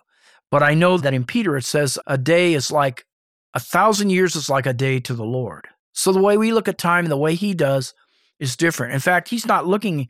But 0.52 0.64
I 0.64 0.74
know 0.74 0.98
that 0.98 1.14
in 1.14 1.26
Peter 1.26 1.58
it 1.58 1.66
says 1.66 1.98
a 2.08 2.18
day 2.18 2.54
is 2.54 2.72
like 2.72 3.06
a 3.54 3.60
thousand 3.60 4.12
years 4.12 4.36
is 4.36 4.50
like 4.50 4.66
a 4.66 4.74
day 4.74 5.00
to 5.02 5.14
the 5.14 5.26
Lord. 5.26 5.68
So 6.00 6.14
the 6.14 6.22
way 6.22 6.38
we 6.38 6.54
look 6.54 6.70
at 6.70 6.78
time 6.78 7.04
and 7.04 7.12
the 7.12 7.18
way 7.18 7.36
he 7.36 7.54
does 7.54 7.94
is 8.40 8.56
different. 8.56 8.94
In 8.94 9.02
fact, 9.02 9.28
he's 9.28 9.46
not 9.46 9.68
looking 9.68 10.08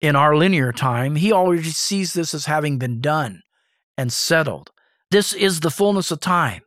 in 0.00 0.16
our 0.16 0.34
linear 0.34 0.72
time. 0.72 1.14
He 1.14 1.32
already 1.32 1.70
sees 1.70 2.12
this 2.12 2.34
as 2.34 2.46
having 2.46 2.76
been 2.76 3.00
done 3.00 3.42
and 3.96 4.12
settled. 4.12 4.72
This 5.12 5.32
is 5.32 5.60
the 5.60 5.70
fullness 5.70 6.10
of 6.10 6.18
time. 6.18 6.62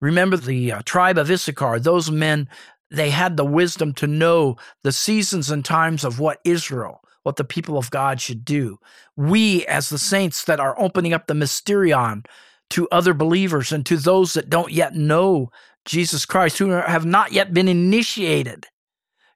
Remember 0.00 0.38
the 0.38 0.72
uh, 0.72 0.82
tribe 0.86 1.18
of 1.18 1.30
Issachar, 1.30 1.78
those 1.78 2.10
men, 2.10 2.48
they 2.90 3.10
had 3.10 3.36
the 3.36 3.44
wisdom 3.44 3.92
to 3.94 4.06
know 4.06 4.56
the 4.82 4.92
seasons 4.92 5.50
and 5.50 5.62
times 5.62 6.02
of 6.02 6.18
what 6.18 6.40
Israel, 6.44 7.02
what 7.24 7.36
the 7.36 7.44
people 7.44 7.76
of 7.76 7.90
God 7.90 8.22
should 8.22 8.42
do. 8.42 8.78
We, 9.16 9.66
as 9.66 9.90
the 9.90 9.98
saints 9.98 10.44
that 10.44 10.60
are 10.60 10.80
opening 10.80 11.12
up 11.12 11.26
the 11.26 11.34
mysterion 11.34 12.24
to 12.70 12.88
other 12.88 13.12
believers 13.12 13.70
and 13.70 13.84
to 13.84 13.98
those 13.98 14.32
that 14.32 14.48
don't 14.48 14.72
yet 14.72 14.94
know 14.94 15.50
Jesus 15.84 16.24
Christ, 16.24 16.58
who 16.58 16.70
have 16.70 17.04
not 17.04 17.32
yet 17.32 17.52
been 17.52 17.68
initiated, 17.68 18.66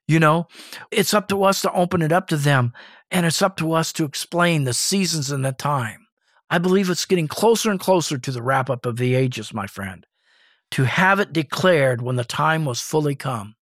you 0.07 0.19
know, 0.19 0.47
it's 0.91 1.13
up 1.13 1.27
to 1.27 1.43
us 1.43 1.61
to 1.61 1.71
open 1.71 2.01
it 2.01 2.11
up 2.11 2.27
to 2.29 2.37
them, 2.37 2.73
and 3.11 3.25
it's 3.25 3.41
up 3.41 3.57
to 3.57 3.73
us 3.73 3.93
to 3.93 4.05
explain 4.05 4.63
the 4.63 4.73
seasons 4.73 5.31
and 5.31 5.45
the 5.45 5.51
time. 5.51 6.07
I 6.49 6.57
believe 6.57 6.89
it's 6.89 7.05
getting 7.05 7.27
closer 7.27 7.69
and 7.69 7.79
closer 7.79 8.17
to 8.17 8.31
the 8.31 8.41
wrap 8.41 8.69
up 8.69 8.85
of 8.85 8.97
the 8.97 9.13
ages, 9.13 9.53
my 9.53 9.67
friend, 9.67 10.05
to 10.71 10.85
have 10.85 11.19
it 11.19 11.31
declared 11.31 12.01
when 12.01 12.15
the 12.15 12.23
time 12.23 12.65
was 12.65 12.81
fully 12.81 13.15
come. 13.15 13.55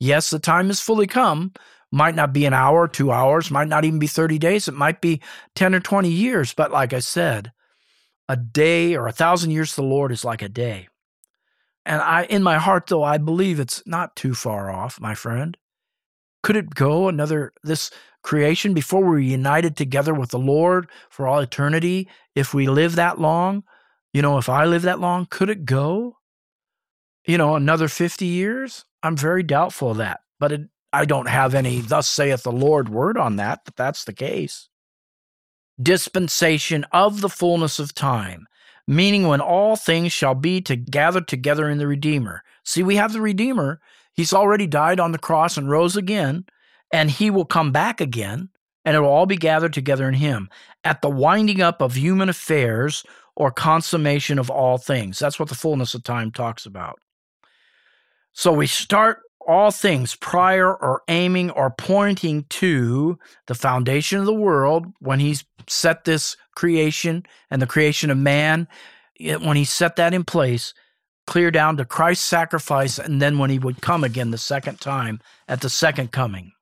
Yes, 0.00 0.30
the 0.30 0.38
time 0.38 0.70
is 0.70 0.80
fully 0.80 1.06
come. 1.06 1.52
Might 1.90 2.14
not 2.14 2.32
be 2.32 2.46
an 2.46 2.54
hour, 2.54 2.88
two 2.88 3.12
hours, 3.12 3.50
might 3.50 3.68
not 3.68 3.84
even 3.84 3.98
be 3.98 4.06
30 4.06 4.38
days. 4.38 4.66
It 4.66 4.74
might 4.74 5.02
be 5.02 5.20
10 5.56 5.74
or 5.74 5.80
20 5.80 6.08
years. 6.08 6.54
But 6.54 6.70
like 6.70 6.94
I 6.94 7.00
said, 7.00 7.52
a 8.28 8.36
day 8.36 8.96
or 8.96 9.06
a 9.06 9.12
thousand 9.12 9.50
years 9.50 9.70
to 9.70 9.82
the 9.82 9.86
Lord 9.86 10.10
is 10.10 10.24
like 10.24 10.40
a 10.40 10.48
day. 10.48 10.88
And 11.84 12.00
I, 12.00 12.24
in 12.24 12.42
my 12.42 12.58
heart, 12.58 12.86
though, 12.86 13.02
I 13.02 13.18
believe 13.18 13.58
it's 13.58 13.82
not 13.86 14.14
too 14.14 14.34
far 14.34 14.70
off, 14.70 15.00
my 15.00 15.14
friend. 15.14 15.56
Could 16.42 16.56
it 16.56 16.74
go 16.74 17.08
another, 17.08 17.52
this 17.62 17.90
creation 18.22 18.74
before 18.74 19.04
we're 19.04 19.18
united 19.18 19.76
together 19.76 20.14
with 20.14 20.30
the 20.30 20.38
Lord 20.38 20.88
for 21.10 21.26
all 21.26 21.40
eternity? 21.40 22.08
If 22.34 22.54
we 22.54 22.68
live 22.68 22.96
that 22.96 23.20
long, 23.20 23.64
you 24.12 24.22
know, 24.22 24.38
if 24.38 24.48
I 24.48 24.64
live 24.64 24.82
that 24.82 25.00
long, 25.00 25.26
could 25.28 25.50
it 25.50 25.64
go? 25.64 26.18
You 27.26 27.38
know, 27.38 27.56
another 27.56 27.88
50 27.88 28.26
years? 28.26 28.84
I'm 29.02 29.16
very 29.16 29.42
doubtful 29.42 29.92
of 29.92 29.96
that. 29.98 30.20
But 30.38 30.52
it, 30.52 30.60
I 30.92 31.04
don't 31.04 31.28
have 31.28 31.54
any, 31.54 31.80
thus 31.80 32.08
saith 32.08 32.42
the 32.42 32.52
Lord 32.52 32.88
word 32.88 33.16
on 33.16 33.36
that, 33.36 33.60
but 33.64 33.76
that's 33.76 34.04
the 34.04 34.12
case. 34.12 34.68
Dispensation 35.80 36.84
of 36.92 37.22
the 37.22 37.30
fullness 37.30 37.78
of 37.78 37.94
time, 37.94 38.46
meaning 38.86 39.26
when 39.26 39.40
all 39.40 39.76
things 39.76 40.12
shall 40.12 40.34
be 40.34 40.60
to 40.62 40.76
gather 40.76 41.20
together 41.20 41.68
in 41.68 41.78
the 41.78 41.86
Redeemer. 41.86 42.42
See, 42.64 42.82
we 42.82 42.96
have 42.96 43.12
the 43.12 43.20
Redeemer. 43.20 43.80
He's 44.14 44.32
already 44.32 44.66
died 44.66 45.00
on 45.00 45.12
the 45.12 45.18
cross 45.18 45.56
and 45.56 45.70
rose 45.70 45.96
again 45.96 46.44
and 46.92 47.10
he 47.10 47.30
will 47.30 47.46
come 47.46 47.72
back 47.72 48.00
again, 48.00 48.50
and 48.84 48.94
it 48.94 49.00
will 49.00 49.08
all 49.08 49.26
be 49.26 49.36
gathered 49.36 49.72
together 49.72 50.06
in 50.06 50.14
him 50.14 50.50
at 50.84 51.00
the 51.00 51.10
winding 51.10 51.62
up 51.62 51.80
of 51.80 51.94
human 51.94 52.28
affairs 52.28 53.02
or 53.34 53.50
consummation 53.50 54.38
of 54.38 54.50
all 54.50 54.76
things. 54.76 55.18
That's 55.18 55.38
what 55.38 55.48
the 55.48 55.54
fullness 55.54 55.94
of 55.94 56.04
time 56.04 56.30
talks 56.30 56.66
about. 56.66 57.00
So 58.34 58.52
we 58.52 58.66
start 58.66 59.20
all 59.46 59.70
things 59.70 60.14
prior 60.14 60.74
or 60.74 61.02
aiming 61.08 61.50
or 61.50 61.70
pointing 61.70 62.44
to 62.50 63.18
the 63.46 63.54
foundation 63.54 64.18
of 64.18 64.26
the 64.26 64.34
world 64.34 64.86
when 65.00 65.18
he's 65.18 65.44
set 65.68 66.04
this 66.04 66.36
creation 66.54 67.24
and 67.50 67.60
the 67.60 67.66
creation 67.66 68.10
of 68.10 68.18
man, 68.18 68.68
when 69.18 69.56
he 69.56 69.64
set 69.64 69.96
that 69.96 70.14
in 70.14 70.24
place, 70.24 70.74
clear 71.26 71.50
down 71.50 71.76
to 71.76 71.84
Christ's 71.84 72.24
sacrifice, 72.24 72.98
and 72.98 73.22
then 73.22 73.38
when 73.38 73.50
he 73.50 73.58
would 73.58 73.80
come 73.80 74.04
again 74.04 74.30
the 74.30 74.38
second 74.38 74.80
time 74.80 75.20
at 75.48 75.60
the 75.60 75.70
second 75.70 76.12
coming 76.12 76.52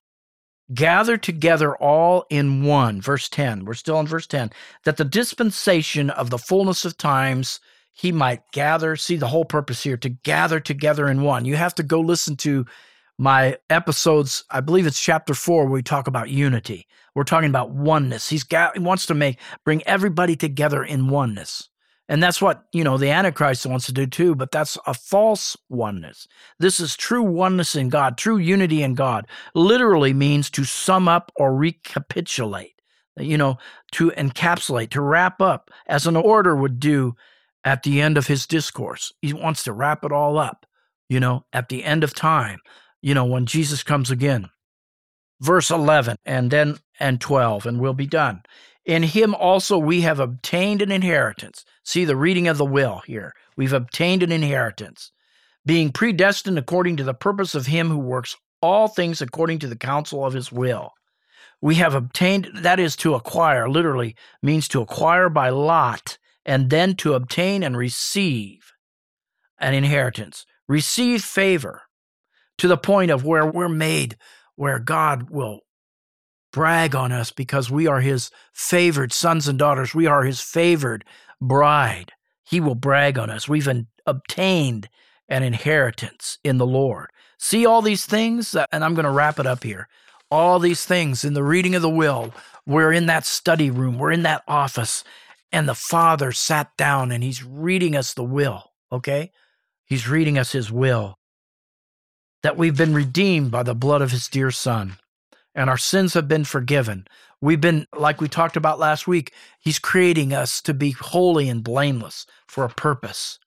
gather 0.75 1.17
together 1.17 1.75
all 1.77 2.25
in 2.31 2.65
one. 2.65 3.01
Verse 3.01 3.29
10, 3.29 3.65
we're 3.65 3.75
still 3.75 3.99
in 4.01 4.07
verse 4.07 4.27
10, 4.27 4.51
that 4.85 4.97
the 4.97 5.05
dispensation 5.05 6.11
of 6.11 6.31
the 6.31 6.39
fullness 6.39 6.85
of 6.85 6.97
times 6.97 7.61
he 7.93 8.13
might 8.13 8.43
gather. 8.53 8.97
See 8.97 9.17
the 9.17 9.29
whole 9.29 9.45
purpose 9.45 9.83
here 9.83 9.97
to 9.99 10.09
gather 10.09 10.61
together 10.61 11.09
in 11.09 11.23
one. 11.23 11.45
You 11.45 11.57
have 11.57 11.75
to 11.77 11.83
go 11.83 12.01
listen 12.01 12.37
to 12.37 12.67
my 13.21 13.59
episodes. 13.69 14.45
I 14.51 14.61
believe 14.61 14.87
it's 14.87 14.99
chapter 14.99 15.35
four 15.35 15.65
where 15.65 15.75
we 15.75 15.83
talk 15.83 16.07
about 16.07 16.31
unity. 16.31 16.87
We're 17.15 17.25
talking 17.25 17.51
about 17.51 17.71
oneness. 17.71 18.31
He's 18.31 18.45
got, 18.45 18.75
he 18.75 18.83
wants 18.83 19.05
to 19.07 19.15
make 19.15 19.39
bring 19.63 19.87
everybody 19.87 20.37
together 20.37 20.83
in 20.83 21.09
oneness. 21.09 21.69
And 22.09 22.23
that's 22.23 22.41
what, 22.41 22.65
you 22.73 22.83
know, 22.83 22.97
the 22.97 23.11
Antichrist 23.11 23.67
wants 23.67 23.85
to 23.87 23.93
do 23.93 24.07
too, 24.07 24.35
but 24.35 24.51
that's 24.51 24.79
a 24.87 24.95
false 24.95 25.55
oneness. 25.69 26.27
This 26.61 26.81
is 26.81 26.97
true 26.97 27.23
oneness 27.23 27.77
in 27.77 27.91
God, 27.91 28.17
true 28.17 28.39
unity 28.39 28.83
in 28.83 28.95
God. 28.95 29.27
Literally 29.55 30.15
means 30.15 30.49
to 30.51 30.65
sum 30.65 31.07
up 31.07 31.31
or 31.37 31.55
recapitulate, 31.55 32.81
you 33.19 33.37
know, 33.37 33.59
to 33.93 34.13
encapsulate, 34.13 34.91
to 34.91 35.03
wrap 35.03 35.43
up, 35.43 35.71
as 35.89 36.07
an 36.07 36.17
orator 36.17 36.57
would 36.57 36.81
do 36.81 37.15
at 37.65 37.83
the 37.83 38.01
end 38.01 38.17
of 38.17 38.29
his 38.29 38.47
discourse. 38.47 39.13
He 39.21 39.35
wants 39.35 39.63
to 39.65 39.75
wrap 39.75 40.05
it 40.07 40.11
all 40.11 40.39
up, 40.39 40.65
you 41.11 41.21
know, 41.21 41.45
at 41.53 41.69
the 41.69 41.85
end 41.85 42.03
of 42.03 42.15
time, 42.15 42.61
you 43.03 43.15
know, 43.15 43.25
when 43.25 43.47
Jesus 43.47 43.83
comes 43.83 44.11
again. 44.11 44.49
Verse 45.41 45.71
11 45.71 46.17
and 46.25 46.51
then 46.51 46.79
and 46.99 47.21
12, 47.21 47.67
and 47.67 47.81
we'll 47.81 47.95
be 47.95 48.07
done. 48.07 48.43
In 48.85 49.03
him 49.03 49.35
also 49.35 49.79
we 49.79 50.03
have 50.03 50.21
obtained 50.21 50.83
an 50.83 50.93
inheritance. 50.93 51.65
See 51.85 52.05
the 52.05 52.17
reading 52.17 52.49
of 52.49 52.59
the 52.59 52.65
will 52.65 53.03
here. 53.07 53.33
We've 53.57 53.73
obtained 53.73 54.23
an 54.23 54.33
inheritance, 54.33 55.13
being 55.65 55.93
predestined 55.93 56.59
according 56.59 56.97
to 56.99 57.05
the 57.05 57.15
purpose 57.15 57.55
of 57.55 57.67
him 57.67 57.89
who 57.89 57.99
works 57.99 58.37
all 58.63 58.89
things 58.89 59.23
according 59.23 59.59
to 59.61 59.67
the 59.67 59.77
counsel 59.77 60.25
of 60.25 60.35
his 60.35 60.53
will. 60.53 60.93
We 61.63 61.77
have 61.77 61.95
obtained, 61.95 62.51
that 62.55 62.81
is 62.81 62.97
to 62.97 63.15
acquire, 63.15 63.69
literally 63.69 64.17
means 64.43 64.69
to 64.69 64.81
acquire 64.81 65.29
by 65.29 65.51
lot, 65.51 66.19
and 66.45 66.71
then 66.71 66.97
to 66.97 67.15
obtain 67.15 67.63
and 67.63 67.77
receive 67.77 68.73
an 69.59 69.75
inheritance. 69.75 70.47
Receive 70.69 71.23
favor 71.23 71.83
to 72.61 72.69
the 72.69 72.77
point 72.77 73.11
of 73.11 73.25
where 73.25 73.47
we're 73.47 73.71
made, 73.71 74.17
where 74.55 74.79
God 74.79 75.31
will 75.31 75.61
brag 76.53 76.95
on 76.95 77.11
us 77.11 77.33
because 77.33 77.71
we 77.71 77.87
are 77.87 78.01
his 78.01 78.31
favored 78.53 79.15
sons 79.15 79.49
and 79.49 79.59
daughters. 79.59 79.95
We 79.95 80.07
are 80.07 80.25
his 80.25 80.43
favored 80.43 81.05
bride. 81.41 82.13
He 82.45 82.61
will 82.61 82.75
brag 82.75 83.19
on 83.19 83.31
us. 83.31 83.49
We've 83.49 83.69
obtained 84.05 84.91
an 85.27 85.43
inheritance 85.43 86.39
in 86.45 86.59
the 86.59 86.67
Lord. 86.67 87.09
See 87.39 87.65
all 87.65 87.81
these 87.81 88.05
things, 88.05 88.55
uh, 88.55 88.67
and 88.71 88.85
I'm 88.85 88.95
going 88.95 89.07
to 89.07 89.11
wrap 89.11 89.39
it 89.39 89.47
up 89.47 89.65
here. 89.65 89.89
All 90.31 90.59
these 90.59 90.85
things 90.85 91.25
in 91.25 91.33
the 91.33 91.43
reading 91.43 91.75
of 91.75 91.83
the 91.83 91.89
will 91.89 92.35
we're 92.67 92.93
in 92.93 93.07
that 93.07 93.25
study 93.25 93.71
room, 93.71 93.99
we're 93.99 94.13
in 94.13 94.23
that 94.25 94.43
office, 94.47 95.03
and 95.51 95.67
the 95.67 95.75
Father 95.75 96.31
sat 96.31 96.77
down 96.77 97.11
and 97.11 97.25
he's 97.25 97.43
reading 97.43 97.97
us 97.97 98.13
the 98.13 98.23
will, 98.23 98.73
okay? 98.93 99.33
He's 99.87 100.07
reading 100.07 100.37
us 100.37 100.53
his 100.53 100.71
will 100.71 101.17
that 102.43 102.57
we've 102.57 102.77
been 102.77 102.95
redeemed 102.95 103.51
by 103.51 103.63
the 103.63 103.75
blood 103.75 104.03
of 104.03 104.11
his 104.11 104.29
dear 104.29 104.51
Son 104.51 104.97
and 105.55 105.69
our 105.69 105.79
sins 105.79 106.15
have 106.15 106.29
been 106.29 106.45
forgiven. 106.45 107.07
We've 107.41 107.61
been, 107.61 107.87
like 107.97 108.21
we 108.21 108.29
talked 108.29 108.57
about 108.57 108.79
last 108.79 109.09
week, 109.09 109.33
he's 109.59 109.79
creating 109.79 110.33
us 110.33 110.61
to 110.63 110.75
be 110.75 110.93
holy 110.93 111.49
and 111.49 111.65
blameless 111.65 112.27
for 112.47 112.65
a 112.65 112.69
purpose. 112.69 113.39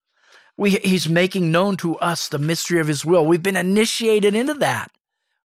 We, 0.57 0.71
he's 0.71 1.09
making 1.09 1.51
known 1.51 1.77
to 1.77 1.97
us 1.97 2.27
the 2.27 2.39
mystery 2.39 2.79
of 2.79 2.87
his 2.87 3.05
will. 3.05 3.25
We've 3.25 3.43
been 3.43 3.55
initiated 3.55 4.35
into 4.35 4.53
that. 4.55 4.91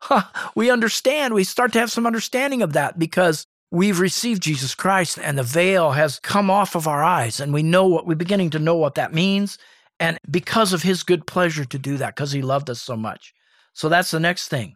Huh, 0.02 0.24
we 0.56 0.70
understand. 0.70 1.34
We 1.34 1.44
start 1.44 1.74
to 1.74 1.80
have 1.80 1.92
some 1.92 2.06
understanding 2.06 2.62
of 2.62 2.74
that 2.74 3.00
because 3.00 3.48
we've 3.72 4.00
received 4.00 4.44
Jesus 4.44 4.76
Christ 4.76 5.18
and 5.22 5.38
the 5.38 5.44
veil 5.44 5.92
has 5.92 6.20
come 6.20 6.52
off 6.52 6.76
of 6.76 6.88
our 6.88 7.04
eyes 7.04 7.40
and 7.40 7.54
we 7.54 7.64
know 7.64 7.88
what 7.88 8.06
we're 8.06 8.16
beginning 8.16 8.52
to 8.52 8.60
know 8.60 8.76
what 8.76 8.96
that 8.96 9.14
means. 9.14 9.58
And 10.00 10.18
because 10.30 10.74
of 10.74 10.84
his 10.84 11.04
good 11.04 11.26
pleasure 11.26 11.66
to 11.66 11.80
do 11.80 11.98
that, 11.98 12.16
because 12.16 12.32
he 12.32 12.42
loved 12.42 12.70
us 12.70 12.82
so 12.82 12.96
much. 12.96 13.34
So 13.74 13.90
that's 13.90 14.12
the 14.12 14.20
next 14.20 14.48
thing 14.48 14.76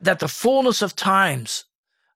that 0.00 0.18
the 0.18 0.28
fullness 0.28 0.82
of 0.82 0.96
times 0.96 1.64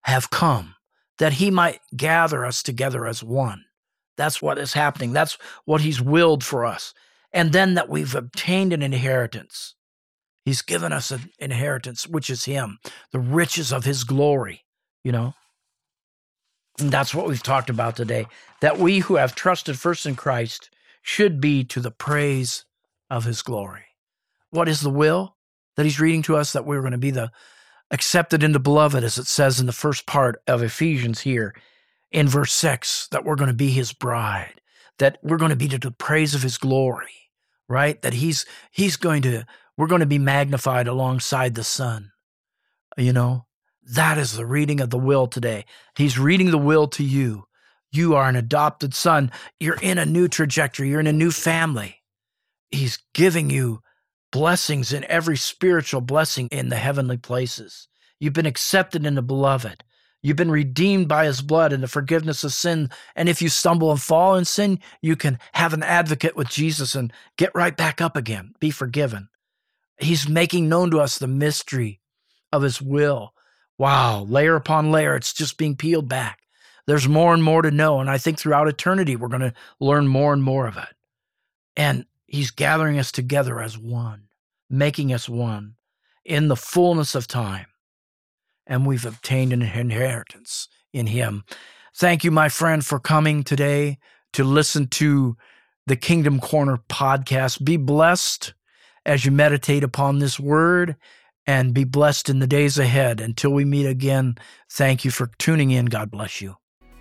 have 0.02 0.30
come, 0.30 0.74
that 1.18 1.34
he 1.34 1.50
might 1.50 1.80
gather 1.96 2.44
us 2.44 2.62
together 2.62 3.06
as 3.06 3.22
one. 3.22 3.64
That's 4.16 4.42
what 4.42 4.58
is 4.58 4.72
happening. 4.72 5.12
That's 5.12 5.38
what 5.64 5.80
he's 5.80 6.00
willed 6.00 6.42
for 6.42 6.64
us. 6.64 6.94
And 7.32 7.52
then 7.52 7.74
that 7.74 7.88
we've 7.88 8.14
obtained 8.14 8.72
an 8.72 8.82
inheritance. 8.82 9.74
He's 10.44 10.62
given 10.62 10.92
us 10.92 11.10
an 11.10 11.30
inheritance, 11.38 12.06
which 12.06 12.30
is 12.30 12.44
him, 12.44 12.78
the 13.12 13.18
riches 13.18 13.72
of 13.72 13.84
his 13.84 14.04
glory, 14.04 14.64
you 15.04 15.12
know? 15.12 15.34
And 16.78 16.90
that's 16.90 17.14
what 17.14 17.26
we've 17.26 17.42
talked 17.42 17.70
about 17.70 17.96
today. 17.96 18.26
That 18.60 18.78
we 18.78 19.00
who 19.00 19.16
have 19.16 19.34
trusted 19.34 19.78
first 19.78 20.06
in 20.06 20.14
Christ 20.14 20.70
should 21.06 21.40
be 21.40 21.62
to 21.62 21.78
the 21.78 21.92
praise 21.92 22.64
of 23.08 23.22
his 23.22 23.40
glory. 23.40 23.84
What 24.50 24.68
is 24.68 24.80
the 24.80 24.90
will 24.90 25.36
that 25.76 25.84
he's 25.84 26.00
reading 26.00 26.22
to 26.22 26.36
us? 26.36 26.52
That 26.52 26.66
we're 26.66 26.80
going 26.80 26.90
to 26.90 26.98
be 26.98 27.12
the 27.12 27.30
accepted 27.92 28.42
in 28.42 28.50
the 28.50 28.58
beloved, 28.58 29.04
as 29.04 29.16
it 29.16 29.28
says 29.28 29.60
in 29.60 29.66
the 29.66 29.72
first 29.72 30.04
part 30.04 30.42
of 30.48 30.64
Ephesians 30.64 31.20
here 31.20 31.54
in 32.10 32.26
verse 32.26 32.52
6, 32.54 33.06
that 33.12 33.24
we're 33.24 33.36
going 33.36 33.46
to 33.46 33.54
be 33.54 33.70
his 33.70 33.92
bride, 33.92 34.60
that 34.98 35.18
we're 35.22 35.36
going 35.36 35.50
to 35.50 35.56
be 35.56 35.68
to 35.68 35.78
the 35.78 35.92
praise 35.92 36.34
of 36.34 36.42
his 36.42 36.58
glory, 36.58 37.30
right? 37.68 38.02
That 38.02 38.14
he's 38.14 38.44
he's 38.72 38.96
going 38.96 39.22
to 39.22 39.44
we're 39.78 39.86
going 39.86 40.00
to 40.00 40.06
be 40.06 40.18
magnified 40.18 40.88
alongside 40.88 41.54
the 41.54 41.62
Son. 41.62 42.10
You 42.96 43.12
know, 43.12 43.46
that 43.84 44.18
is 44.18 44.32
the 44.32 44.46
reading 44.46 44.80
of 44.80 44.90
the 44.90 44.98
will 44.98 45.28
today. 45.28 45.66
He's 45.96 46.18
reading 46.18 46.50
the 46.50 46.58
will 46.58 46.88
to 46.88 47.04
you. 47.04 47.44
You 47.92 48.14
are 48.14 48.28
an 48.28 48.36
adopted 48.36 48.94
son. 48.94 49.30
You're 49.60 49.78
in 49.80 49.98
a 49.98 50.06
new 50.06 50.28
trajectory. 50.28 50.88
You're 50.88 51.00
in 51.00 51.06
a 51.06 51.12
new 51.12 51.30
family. 51.30 52.02
He's 52.70 52.98
giving 53.14 53.50
you 53.50 53.82
blessings 54.32 54.92
in 54.92 55.04
every 55.04 55.36
spiritual 55.36 56.00
blessing 56.00 56.48
in 56.50 56.68
the 56.68 56.76
heavenly 56.76 57.16
places. 57.16 57.88
You've 58.18 58.32
been 58.32 58.46
accepted 58.46 59.06
in 59.06 59.14
the 59.14 59.22
beloved. 59.22 59.82
You've 60.22 60.36
been 60.36 60.50
redeemed 60.50 61.08
by 61.08 61.26
his 61.26 61.40
blood 61.40 61.72
and 61.72 61.82
the 61.82 61.88
forgiveness 61.88 62.42
of 62.42 62.52
sin. 62.52 62.90
And 63.14 63.28
if 63.28 63.40
you 63.40 63.48
stumble 63.48 63.90
and 63.90 64.00
fall 64.00 64.34
in 64.34 64.44
sin, 64.44 64.80
you 65.00 65.14
can 65.14 65.38
have 65.52 65.72
an 65.72 65.82
advocate 65.82 66.36
with 66.36 66.48
Jesus 66.48 66.94
and 66.94 67.12
get 67.36 67.54
right 67.54 67.76
back 67.76 68.00
up 68.00 68.16
again, 68.16 68.54
be 68.58 68.70
forgiven. 68.70 69.28
He's 69.98 70.28
making 70.28 70.68
known 70.68 70.90
to 70.90 71.00
us 71.00 71.18
the 71.18 71.26
mystery 71.26 72.00
of 72.52 72.62
his 72.62 72.82
will. 72.82 73.34
Wow, 73.78 74.22
layer 74.22 74.56
upon 74.56 74.90
layer, 74.90 75.14
it's 75.14 75.32
just 75.32 75.58
being 75.58 75.76
peeled 75.76 76.08
back. 76.08 76.40
There's 76.86 77.08
more 77.08 77.34
and 77.34 77.42
more 77.42 77.62
to 77.62 77.70
know. 77.70 78.00
And 78.00 78.08
I 78.08 78.18
think 78.18 78.38
throughout 78.38 78.68
eternity, 78.68 79.16
we're 79.16 79.28
going 79.28 79.40
to 79.40 79.54
learn 79.80 80.06
more 80.08 80.32
and 80.32 80.42
more 80.42 80.66
of 80.66 80.76
it. 80.76 80.94
And 81.76 82.06
he's 82.26 82.50
gathering 82.50 82.98
us 82.98 83.12
together 83.12 83.60
as 83.60 83.76
one 83.76 84.26
making 84.70 85.12
us 85.12 85.28
one 85.28 85.74
in 86.24 86.48
the 86.48 86.56
fullness 86.56 87.14
of 87.14 87.28
time. 87.28 87.66
And 88.66 88.86
we've 88.86 89.06
obtained 89.06 89.52
an 89.52 89.62
inheritance 89.62 90.68
in 90.92 91.06
him. 91.06 91.44
Thank 91.94 92.24
you, 92.24 92.30
my 92.30 92.48
friend, 92.48 92.84
for 92.84 92.98
coming 92.98 93.44
today 93.44 93.98
to 94.32 94.44
listen 94.44 94.88
to 94.88 95.36
the 95.86 95.96
Kingdom 95.96 96.40
Corner 96.40 96.78
podcast. 96.88 97.64
Be 97.64 97.76
blessed 97.76 98.54
as 99.04 99.24
you 99.24 99.30
meditate 99.30 99.84
upon 99.84 100.18
this 100.18 100.40
word 100.40 100.96
and 101.46 101.72
be 101.72 101.84
blessed 101.84 102.28
in 102.28 102.40
the 102.40 102.46
days 102.46 102.76
ahead. 102.76 103.20
Until 103.20 103.52
we 103.52 103.64
meet 103.64 103.86
again, 103.86 104.36
thank 104.68 105.04
you 105.04 105.12
for 105.12 105.30
tuning 105.38 105.70
in. 105.70 105.86
God 105.86 106.10
bless 106.10 106.40
you. 106.40 106.56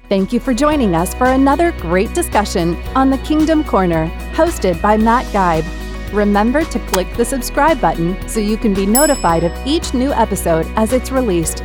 Thank 0.08 0.32
you 0.32 0.39
for 0.39 0.53
joining 0.53 0.93
us 0.93 1.16
for 1.16 1.26
another 1.26 1.72
great 1.72 2.14
discussion 2.14 2.76
on 2.95 3.10
the 3.10 3.18
Kingdom 3.20 3.64
Corner, 3.64 4.08
hosted 4.34 4.80
by 4.80 4.97
Matt 4.97 5.26
Geib. 5.34 5.66
Remember 6.14 6.64
to 6.64 6.80
click 6.88 7.12
the 7.16 7.26
subscribe 7.26 7.82
button 7.82 8.16
so 8.30 8.39
you 8.39 8.56
can 8.56 8.76
be 8.76 8.86
notified 8.86 9.43
of 9.43 9.51
each 9.66 9.95
new 9.95 10.14
episode 10.14 10.68
as 10.76 10.93
it's 10.93 11.12
released. 11.12 11.64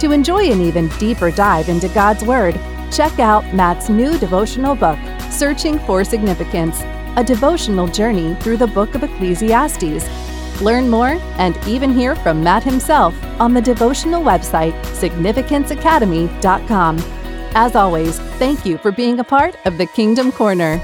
To 0.00 0.10
enjoy 0.10 0.50
an 0.50 0.62
even 0.62 0.88
deeper 0.98 1.30
dive 1.30 1.68
into 1.68 1.88
God's 1.88 2.24
Word, 2.24 2.58
check 2.90 3.18
out 3.18 3.52
Matt's 3.52 3.90
new 3.90 4.18
devotional 4.18 4.74
book, 4.74 4.98
Searching 5.30 5.78
for 5.80 6.02
Significance, 6.02 6.80
a 7.16 7.22
devotional 7.22 7.88
journey 7.88 8.34
through 8.36 8.56
the 8.56 8.68
book 8.68 8.94
of 8.94 9.02
Ecclesiastes. 9.02 10.08
Learn 10.62 10.88
more 10.88 11.20
and 11.36 11.58
even 11.68 11.92
hear 11.92 12.16
from 12.16 12.42
Matt 12.42 12.64
himself 12.64 13.14
on 13.38 13.52
the 13.52 13.60
devotional 13.60 14.22
website, 14.22 14.72
significanceacademy.com. 14.96 17.21
As 17.54 17.76
always, 17.76 18.18
thank 18.38 18.64
you 18.64 18.78
for 18.78 18.90
being 18.90 19.20
a 19.20 19.24
part 19.24 19.56
of 19.66 19.76
the 19.76 19.84
Kingdom 19.84 20.32
Corner. 20.32 20.80